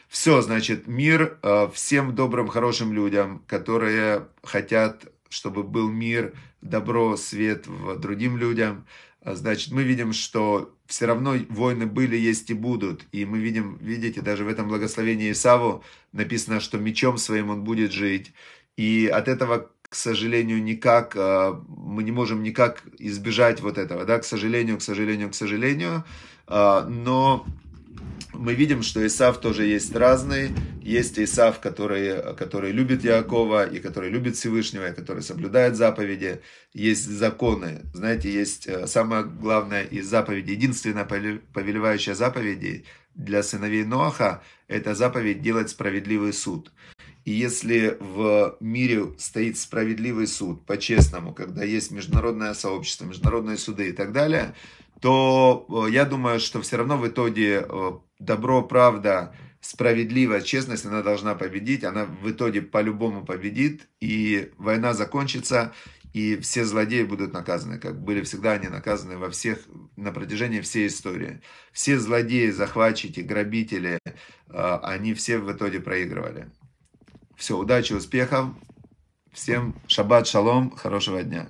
Все, 0.08 0.42
значит, 0.42 0.88
мир 0.88 1.38
всем 1.74 2.16
добрым, 2.16 2.48
хорошим 2.48 2.94
людям, 2.94 3.44
которые 3.48 4.30
хотят, 4.44 5.06
чтобы 5.28 5.64
был 5.64 5.90
мир, 5.90 6.34
добро, 6.62 7.18
свет 7.18 7.68
в 7.68 8.00
другим 8.00 8.38
людям. 8.38 8.86
Значит, 9.26 9.74
мы 9.74 9.84
видим, 9.84 10.14
что 10.14 10.74
все 10.86 11.06
равно 11.06 11.36
войны 11.50 11.86
были, 11.86 12.16
есть 12.16 12.50
и 12.50 12.54
будут. 12.54 13.06
И 13.12 13.26
мы 13.26 13.40
видим, 13.40 13.78
видите, 13.82 14.22
даже 14.22 14.46
в 14.46 14.48
этом 14.48 14.70
благословении 14.70 15.34
Исаву 15.34 15.84
написано, 16.14 16.62
что 16.62 16.78
мечом 16.78 17.18
своим 17.18 17.50
он 17.50 17.66
будет 17.66 17.92
жить. 17.92 18.34
И 18.78 19.08
от 19.08 19.28
этого, 19.28 19.70
к 19.82 19.96
сожалению, 19.96 20.64
никак, 20.64 21.16
мы 21.16 22.04
не 22.04 22.12
можем 22.12 22.44
никак 22.44 22.84
избежать 22.98 23.62
вот 23.62 23.78
этого, 23.78 24.06
да, 24.06 24.20
к 24.20 24.24
сожалению, 24.24 24.78
к 24.78 24.82
сожалению, 24.82 25.30
к 25.30 25.36
сожалению. 25.36 26.06
Но 26.48 27.46
мы 28.34 28.54
видим, 28.54 28.82
что 28.82 29.06
Исав 29.06 29.40
тоже 29.40 29.66
есть 29.66 29.96
разный. 29.96 30.52
Есть 30.82 31.20
Исав, 31.20 31.60
который, 31.60 32.36
который 32.36 32.72
любит 32.72 33.04
Якова, 33.04 33.66
и 33.66 33.80
который 33.80 34.10
любит 34.10 34.36
Всевышнего, 34.36 34.90
и 34.90 34.96
который 34.96 35.22
соблюдает 35.22 35.76
заповеди. 35.76 36.42
Есть 36.74 37.08
законы. 37.10 37.82
Знаете, 37.94 38.32
есть 38.32 38.68
э, 38.68 38.88
самое 38.88 39.26
главное 39.26 39.84
из 39.84 40.08
заповедей, 40.08 40.56
единственная 40.56 41.06
повелевающая 41.06 42.16
заповеди 42.16 42.86
для 43.16 43.44
сыновей 43.44 43.84
Ноаха, 43.84 44.42
это 44.68 44.96
заповедь 44.96 45.42
делать 45.42 45.70
справедливый 45.70 46.34
суд. 46.34 46.72
И 47.24 47.32
если 47.32 47.98
в 48.00 48.58
мире 48.60 49.14
стоит 49.18 49.58
справедливый 49.58 50.28
суд, 50.28 50.66
по-честному, 50.66 51.34
когда 51.34 51.64
есть 51.64 51.92
международное 51.92 52.54
сообщество, 52.54 53.06
международные 53.06 53.58
суды 53.58 53.90
и 53.90 53.92
так 53.92 54.12
далее, 54.12 54.56
то 55.02 55.66
э, 55.88 55.92
я 55.92 56.06
думаю, 56.06 56.40
что 56.40 56.62
все 56.62 56.78
равно 56.78 56.98
в 56.98 57.08
итоге 57.08 57.66
э, 57.68 57.92
добро, 58.20 58.64
правда, 58.64 59.36
справедливость, 59.60 60.48
честность, 60.48 60.86
она 60.86 61.04
должна 61.04 61.36
победить, 61.36 61.84
она 61.84 62.06
в 62.06 62.30
итоге 62.30 62.62
по-любому 62.62 63.26
победит, 63.26 63.88
и 64.00 64.52
война 64.58 64.94
закончится, 64.94 65.74
и 66.14 66.38
все 66.38 66.66
злодеи 66.66 67.04
будут 67.04 67.34
наказаны, 67.34 67.80
как 67.80 68.02
были 68.02 68.22
всегда 68.22 68.54
они 68.54 68.68
наказаны 68.68 69.18
во 69.18 69.30
всех, 69.30 69.60
на 69.96 70.12
протяжении 70.12 70.62
всей 70.62 70.88
истории. 70.88 71.42
Все 71.72 71.98
злодеи, 71.98 72.50
захватчики, 72.50 73.22
грабители, 73.22 74.00
э, 74.06 74.80
они 74.84 75.14
все 75.14 75.38
в 75.38 75.52
итоге 75.52 75.80
проигрывали. 75.80 76.50
Все, 77.42 77.58
удачи, 77.58 77.94
успехов, 77.94 78.50
всем 79.34 79.74
шаббат, 79.88 80.28
шалом, 80.28 80.70
хорошего 80.70 81.24
дня. 81.24 81.50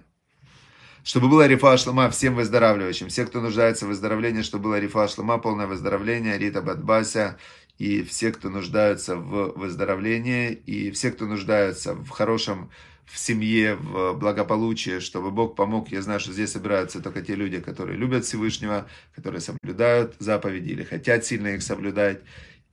Чтобы 1.04 1.28
было 1.28 1.46
рифа 1.46 1.76
шлама 1.76 2.10
всем 2.10 2.36
выздоравливающим. 2.36 3.10
Все, 3.10 3.26
кто 3.26 3.42
нуждается 3.42 3.86
в 3.86 3.90
выздоровлении, 3.90 4.42
чтобы 4.42 4.64
было 4.64 4.80
рифа 4.80 5.10
шлама, 5.10 5.38
полное 5.38 5.68
выздоровление, 5.68 6.38
Рита 6.38 6.62
Бадбася, 6.62 7.38
и 7.78 8.04
все, 8.04 8.32
кто 8.32 8.50
нуждаются 8.50 9.18
в 9.18 9.52
выздоровлении, 9.58 10.54
и 10.54 10.92
все, 10.92 11.12
кто 11.12 11.26
нуждаются 11.26 11.94
в 11.94 12.08
хорошем 12.08 12.72
в 13.04 13.20
семье, 13.20 13.76
в 13.76 14.14
благополучии, 14.14 15.00
чтобы 15.00 15.32
Бог 15.32 15.58
помог. 15.58 15.90
Я 15.92 16.02
знаю, 16.02 16.22
что 16.22 16.32
здесь 16.32 16.54
собираются 16.54 17.02
только 17.02 17.22
те 17.22 17.36
люди, 17.36 17.60
которые 17.60 17.98
любят 17.98 18.24
Всевышнего, 18.24 18.88
которые 19.14 19.42
соблюдают 19.42 20.16
заповеди 20.20 20.70
или 20.70 20.84
хотят 20.84 21.26
сильно 21.26 21.50
их 21.50 21.62
соблюдать. 21.62 22.22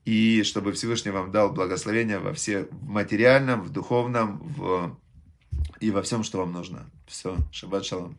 И 0.09 0.42
чтобы 0.42 0.73
Всевышний 0.73 1.11
вам 1.11 1.31
дал 1.31 1.53
благословение 1.53 2.18
во 2.18 2.33
все 2.33 2.62
в 2.71 2.88
материальном, 2.88 3.61
в 3.61 3.68
духовном, 3.68 4.38
в 4.38 4.97
и 5.81 5.90
во 5.90 6.01
всем, 6.01 6.23
что 6.23 6.38
вам 6.38 6.51
нужно. 6.51 6.90
Все, 7.07 7.37
шаббат 7.53 7.85
шалом. 7.85 8.16